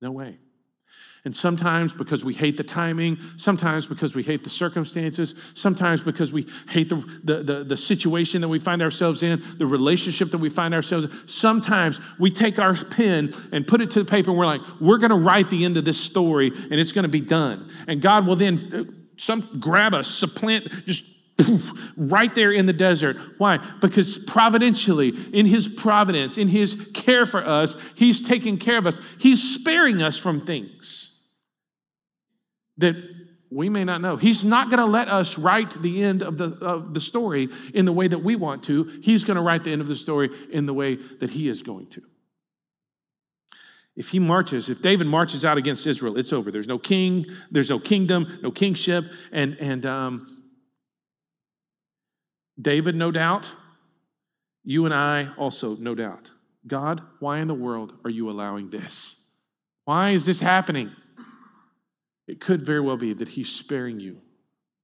No 0.02 0.12
way. 0.12 0.38
And 1.24 1.36
sometimes 1.36 1.94
because 1.94 2.26
we 2.26 2.34
hate 2.34 2.58
the 2.58 2.64
timing, 2.64 3.20
sometimes 3.38 3.86
because 3.86 4.16
we 4.16 4.24
hate 4.24 4.44
the 4.44 4.50
circumstances, 4.50 5.36
sometimes 5.54 6.02
because 6.02 6.34
we 6.34 6.48
hate 6.68 6.90
the, 6.90 6.96
the, 7.24 7.44
the, 7.44 7.64
the, 7.64 7.78
situation 7.78 8.42
that 8.42 8.48
we 8.48 8.60
find 8.60 8.82
ourselves 8.82 9.22
in, 9.22 9.44
the 9.60 9.66
relationship 9.68 10.32
that 10.32 10.40
we 10.40 10.50
find 10.50 10.74
ourselves 10.74 11.06
in, 11.06 11.12
sometimes 11.28 12.00
we 12.20 12.32
take 12.32 12.58
our 12.58 12.74
pen 12.86 13.36
and 13.52 13.68
put 13.68 13.82
it 13.82 13.92
to 13.92 14.04
the 14.04 14.10
paper 14.10 14.32
and 14.32 14.40
we're 14.40 14.48
like, 14.48 14.62
we're 14.80 14.98
going 14.98 15.12
to 15.12 15.16
write 15.16 15.48
the 15.52 15.64
end 15.64 15.78
of 15.78 15.86
this 15.86 16.00
story 16.00 16.52
and 16.72 16.80
it's 16.80 16.92
going 16.92 17.04
to 17.04 17.10
be 17.10 17.22
done. 17.22 17.70
And 17.88 18.02
God 18.02 18.26
will 18.26 18.36
then 18.36 18.58
uh, 18.74 18.92
some 19.18 19.60
grab 19.60 19.94
us, 19.94 20.10
supplant, 20.10 20.86
just 20.88 21.04
right 21.98 22.34
there 22.36 22.52
in 22.52 22.66
the 22.66 22.74
desert. 22.74 23.18
Why? 23.38 23.58
Because 23.80 24.18
providentially, 24.18 25.10
in 25.34 25.46
His 25.46 25.68
providence, 25.68 26.38
in 26.38 26.48
His 26.48 26.76
care 26.94 27.26
for 27.26 27.46
us, 27.46 27.76
He's 27.96 28.22
taking 28.22 28.58
care 28.58 28.78
of 28.78 28.88
us. 28.88 29.00
He's 29.18 29.42
sparing 29.42 30.02
us 30.02 30.18
from 30.18 30.46
things 30.46 31.12
that 32.78 32.96
we 33.52 33.70
may 33.70 33.84
not 33.84 34.02
know. 34.02 34.16
He's 34.16 34.46
not 34.46 34.70
going 34.70 34.80
to 34.80 34.86
let 34.86 35.10
us 35.10 35.38
write 35.38 35.82
the 35.82 36.04
end 36.04 36.24
of 36.24 36.38
the, 36.38 36.56
of 36.62 36.94
the 36.94 37.02
story 37.02 37.50
in 37.74 37.86
the 37.86 37.92
way 37.92 38.08
that 38.08 38.20
we 38.20 38.36
want 38.36 38.64
to. 38.64 39.00
He's 39.02 39.24
going 39.24 39.36
to 39.36 39.42
write 39.42 39.64
the 39.64 39.72
end 39.72 39.82
of 39.82 39.88
the 39.88 39.96
story 39.96 40.30
in 40.52 40.66
the 40.66 40.74
way 40.74 40.96
that 41.20 41.30
He 41.30 41.50
is 41.50 41.62
going 41.62 41.88
to. 41.88 42.02
If 43.96 44.08
he 44.08 44.20
marches, 44.20 44.70
if 44.70 44.82
David 44.82 45.08
marches 45.08 45.44
out 45.44 45.58
against 45.58 45.86
Israel, 45.86 46.18
it's 46.18 46.32
over. 46.32 46.50
There's 46.50 46.68
no 46.68 46.80
king, 46.80 47.26
there's 47.52 47.70
no 47.70 47.78
kingdom, 47.78 48.40
no 48.42 48.50
kingship, 48.50 49.06
and 49.34 49.58
and 49.60 49.86
um, 49.86 50.41
David, 52.60 52.96
no 52.96 53.12
doubt. 53.12 53.52
You 54.64 54.86
and 54.86 54.94
I 54.94 55.30
also, 55.38 55.76
no 55.76 55.96
doubt. 55.96 56.30
God, 56.68 57.02
why 57.20 57.40
in 57.40 57.48
the 57.48 57.54
world 57.54 57.94
are 58.04 58.10
you 58.10 58.30
allowing 58.30 58.70
this? 58.70 59.16
Why 59.86 60.12
is 60.12 60.26
this 60.26 60.40
happening? 60.40 60.92
It 62.28 62.40
could 62.40 62.66
very 62.66 62.82
well 62.82 62.98
be 62.98 63.14
that 63.14 63.28
he's 63.28 63.50
sparing 63.50 64.00
you 64.00 64.18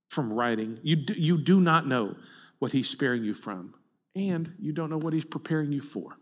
from 0.09 0.33
writing. 0.33 0.79
You 0.81 0.95
do, 0.95 1.13
you 1.13 1.37
do 1.37 1.61
not 1.61 1.87
know 1.87 2.15
what 2.59 2.71
he's 2.71 2.89
sparing 2.89 3.23
you 3.23 3.33
from, 3.33 3.75
and 4.15 4.51
you 4.59 4.73
don't 4.73 4.89
know 4.89 4.97
what 4.97 5.13
he's 5.13 5.25
preparing 5.25 5.71
you 5.71 5.81
for. 5.81 6.17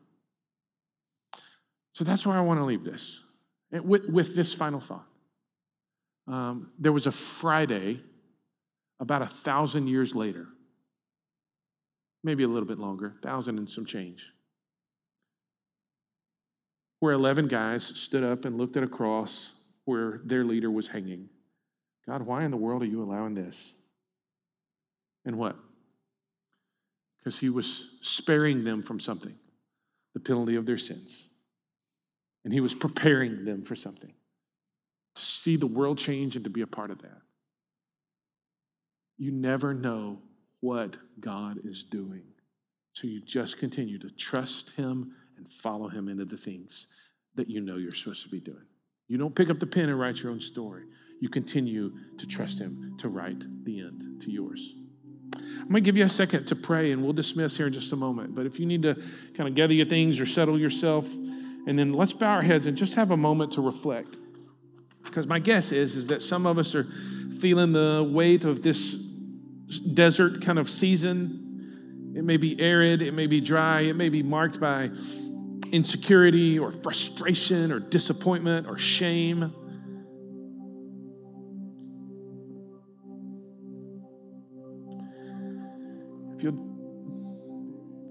So 1.93 2.03
that's 2.03 2.25
where 2.25 2.37
I 2.37 2.41
want 2.41 2.59
to 2.59 2.65
leave 2.65 2.83
this 2.83 3.23
with, 3.71 4.09
with 4.09 4.35
this 4.35 4.53
final 4.53 4.81
thought. 4.81 5.07
Um, 6.27 6.71
there 6.77 6.91
was 6.91 7.07
a 7.07 7.11
Friday 7.11 8.01
about 8.99 9.21
a 9.21 9.27
thousand 9.27 9.87
years 9.87 10.13
later 10.13 10.47
maybe 12.25 12.43
a 12.43 12.47
little 12.47 12.67
bit 12.67 12.79
longer, 12.79 13.13
thousand 13.21 13.59
and 13.59 13.69
some 13.69 13.85
change, 13.85 14.33
where 16.99 17.13
11 17.13 17.47
guys 17.47 17.91
stood 17.95 18.23
up 18.23 18.45
and 18.45 18.57
looked 18.57 18.75
at 18.77 18.83
a 18.83 18.87
cross 18.87 19.53
where 19.85 20.21
their 20.25 20.43
leader 20.43 20.71
was 20.71 20.87
hanging. 20.87 21.29
God, 22.07 22.23
why 22.23 22.43
in 22.43 22.51
the 22.51 22.57
world 22.57 22.81
are 22.81 22.87
you 22.87 23.03
allowing 23.03 23.35
this? 23.35 23.75
And 25.25 25.37
what? 25.37 25.55
Because 27.19 27.37
he 27.37 27.49
was 27.49 27.91
sparing 28.01 28.63
them 28.63 28.81
from 28.81 28.99
something. 28.99 29.35
the 30.15 30.19
penalty 30.19 30.55
of 30.55 30.65
their 30.65 30.77
sins. 30.79 31.27
And 32.43 32.53
he 32.53 32.61
was 32.61 32.73
preparing 32.73 33.43
them 33.43 33.63
for 33.63 33.75
something 33.75 34.13
to 35.15 35.21
see 35.21 35.57
the 35.57 35.67
world 35.67 35.97
change 35.97 36.35
and 36.35 36.43
to 36.43 36.49
be 36.49 36.61
a 36.61 36.67
part 36.67 36.89
of 36.89 37.01
that. 37.01 37.21
You 39.17 39.31
never 39.31 39.73
know 39.73 40.19
what 40.61 40.97
God 41.19 41.59
is 41.63 41.83
doing. 41.83 42.23
So 42.93 43.07
you 43.07 43.21
just 43.21 43.57
continue 43.57 43.99
to 43.99 44.09
trust 44.11 44.71
Him 44.71 45.11
and 45.37 45.51
follow 45.51 45.87
Him 45.87 46.07
into 46.07 46.25
the 46.25 46.37
things 46.37 46.87
that 47.35 47.49
you 47.49 47.61
know 47.61 47.75
you're 47.75 47.91
supposed 47.91 48.23
to 48.23 48.29
be 48.29 48.39
doing. 48.39 48.65
You 49.07 49.17
don't 49.17 49.35
pick 49.35 49.49
up 49.49 49.59
the 49.59 49.67
pen 49.67 49.89
and 49.89 49.99
write 49.99 50.23
your 50.23 50.31
own 50.31 50.41
story. 50.41 50.83
You 51.19 51.29
continue 51.29 51.91
to 52.17 52.25
trust 52.25 52.59
Him 52.59 52.95
to 52.99 53.09
write 53.09 53.43
the 53.65 53.81
end 53.81 54.21
to 54.21 54.31
yours. 54.31 54.75
I'm 55.35 55.69
going 55.69 55.75
to 55.75 55.81
give 55.81 55.97
you 55.97 56.05
a 56.05 56.09
second 56.09 56.45
to 56.47 56.55
pray 56.55 56.91
and 56.91 57.03
we'll 57.03 57.13
dismiss 57.13 57.57
here 57.57 57.67
in 57.67 57.73
just 57.73 57.91
a 57.91 57.95
moment. 57.95 58.35
But 58.35 58.45
if 58.45 58.59
you 58.59 58.65
need 58.65 58.83
to 58.83 58.95
kind 59.33 59.49
of 59.49 59.55
gather 59.55 59.73
your 59.73 59.85
things 59.85 60.19
or 60.19 60.25
settle 60.25 60.59
yourself, 60.59 61.11
and 61.67 61.77
then 61.77 61.93
let's 61.93 62.13
bow 62.13 62.29
our 62.29 62.41
heads 62.41 62.67
and 62.67 62.77
just 62.77 62.93
have 62.93 63.11
a 63.11 63.17
moment 63.17 63.51
to 63.53 63.61
reflect. 63.61 64.17
Because 65.03 65.27
my 65.27 65.39
guess 65.39 65.71
is, 65.71 65.95
is 65.95 66.07
that 66.07 66.21
some 66.21 66.45
of 66.45 66.57
us 66.57 66.75
are 66.75 66.87
feeling 67.39 67.73
the 67.73 68.07
weight 68.11 68.45
of 68.45 68.61
this 68.61 68.95
desert 69.93 70.41
kind 70.43 70.59
of 70.59 70.69
season. 70.69 72.13
It 72.15 72.23
may 72.23 72.37
be 72.37 72.59
arid, 72.61 73.01
it 73.01 73.13
may 73.13 73.27
be 73.27 73.41
dry, 73.41 73.81
it 73.81 73.95
may 73.95 74.09
be 74.09 74.23
marked 74.23 74.59
by 74.59 74.89
insecurity 75.71 76.57
or 76.57 76.71
frustration 76.71 77.71
or 77.71 77.79
disappointment 77.79 78.67
or 78.67 78.77
shame. 78.77 79.53
If 86.37 86.43
you 86.43 86.71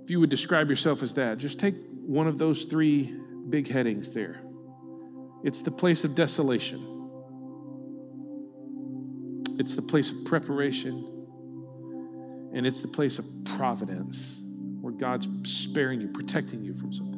if 0.04 0.10
you 0.10 0.20
would 0.20 0.30
describe 0.30 0.68
yourself 0.68 1.02
as 1.02 1.14
that, 1.14 1.38
just 1.38 1.58
take 1.58 1.76
one 2.04 2.26
of 2.26 2.38
those 2.38 2.64
three 2.64 3.16
big 3.48 3.68
headings 3.68 4.12
there. 4.12 4.42
It's 5.44 5.62
the 5.62 5.70
place 5.70 6.04
of 6.04 6.14
desolation. 6.14 6.90
It's 9.58 9.74
the 9.74 9.82
place 9.82 10.10
of 10.10 10.24
preparation. 10.24 11.13
And 12.54 12.66
it's 12.66 12.80
the 12.80 12.88
place 12.88 13.18
of 13.18 13.26
providence 13.44 14.40
where 14.80 14.92
God's 14.92 15.28
sparing 15.42 16.00
you, 16.00 16.08
protecting 16.08 16.62
you 16.62 16.72
from 16.74 16.92
something. 16.92 17.13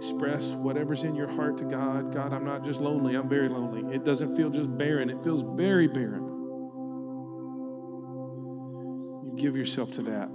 Express 0.00 0.52
whatever's 0.52 1.04
in 1.04 1.14
your 1.14 1.28
heart 1.28 1.58
to 1.58 1.64
God. 1.64 2.14
God, 2.14 2.32
I'm 2.32 2.42
not 2.42 2.64
just 2.64 2.80
lonely, 2.80 3.16
I'm 3.16 3.28
very 3.28 3.50
lonely. 3.50 3.94
It 3.94 4.02
doesn't 4.02 4.34
feel 4.34 4.48
just 4.48 4.74
barren, 4.78 5.10
it 5.10 5.22
feels 5.22 5.44
very 5.58 5.88
barren. 5.88 6.22
You 9.26 9.34
give 9.36 9.54
yourself 9.54 9.92
to 9.92 10.02
that. 10.04 10.30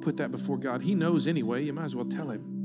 Put 0.00 0.16
that 0.16 0.30
before 0.30 0.56
God. 0.56 0.80
He 0.80 0.94
knows 0.94 1.28
anyway, 1.28 1.62
you 1.62 1.74
might 1.74 1.84
as 1.84 1.94
well 1.94 2.06
tell 2.06 2.30
Him. 2.30 2.57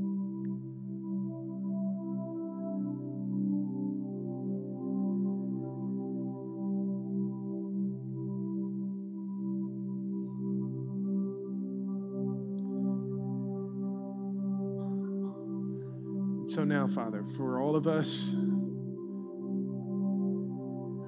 Now, 16.84 16.94
Father, 16.94 17.24
for 17.36 17.60
all 17.60 17.76
of 17.76 17.86
us 17.86 18.34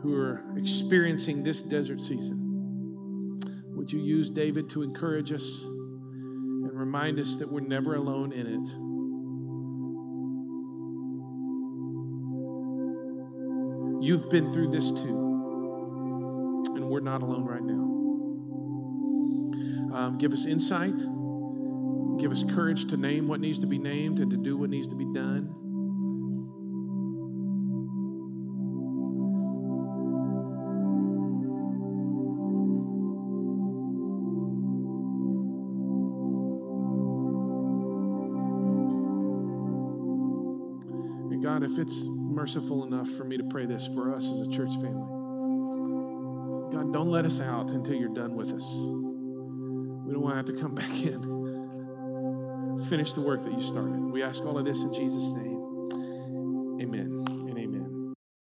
who 0.03 0.15
are 0.15 0.45
experiencing 0.57 1.43
this 1.43 1.63
desert 1.63 2.01
season, 2.01 3.41
would 3.75 3.93
you 3.93 4.01
use 4.01 4.31
David 4.31 4.71
to 4.71 4.83
encourage 4.83 5.33
us 5.33 5.65
and 5.65 6.73
remind 6.73 7.19
us 7.19 7.37
that 7.37 7.51
we're 7.51 7.61
never 7.61 7.97
alone 7.97 8.33
in 8.33 8.47
it? 8.47 8.69
You've 14.07 14.31
been 14.31 14.53
through 14.53 14.71
this 14.71 14.93
too, 14.93 16.65
and 16.75 16.89
we're 16.89 17.01
not 17.01 17.23
alone 17.23 17.45
right 17.45 17.63
now. 17.63 17.83
Um, 19.95 20.19
give 20.19 20.33
us 20.33 20.47
insight 20.47 20.95
Give 22.19 22.33
us 22.33 22.45
courage 22.45 22.87
to 22.87 22.97
name 22.97 23.29
what 23.29 23.41
needs 23.41 23.59
to 23.59 23.67
be 23.67 23.79
named 23.79 24.21
and 24.21 24.31
to 24.31 24.39
do 24.39 24.57
what 24.57 24.71
needs 24.71 24.89
to 24.89 24.95
be 24.95 25.05
done. 25.05 25.55
If 41.77 41.83
it's 41.83 42.05
merciful 42.07 42.85
enough 42.85 43.09
for 43.19 43.25
me 43.25 43.37
to 43.37 43.45
pray 43.45 43.67
this 43.67 43.87
for 43.95 44.15
us 44.15 44.25
as 44.25 44.41
a 44.41 44.51
church 44.51 44.71
family, 44.77 45.13
God, 46.73 46.91
don't 46.91 47.11
let 47.11 47.27
us 47.27 47.39
out 47.41 47.69
until 47.69 47.95
you're 47.95 48.15
done 48.15 48.35
with 48.35 48.49
us. 48.49 48.65
We 48.65 50.15
don't 50.15 50.23
want 50.23 50.33
to 50.33 50.37
have 50.37 50.47
to 50.47 50.63
come 50.63 50.75
back 50.75 50.91
in 51.03 51.37
finish 52.89 53.15
the 53.15 53.21
work 53.21 53.43
that 53.43 53.53
you 53.53 53.63
started. 53.63 53.99
We 54.13 54.23
ask 54.23 54.43
all 54.45 54.59
of 54.59 54.65
this 54.65 54.81
in 54.83 54.93
Jesus' 54.93 55.31
name. 55.33 55.46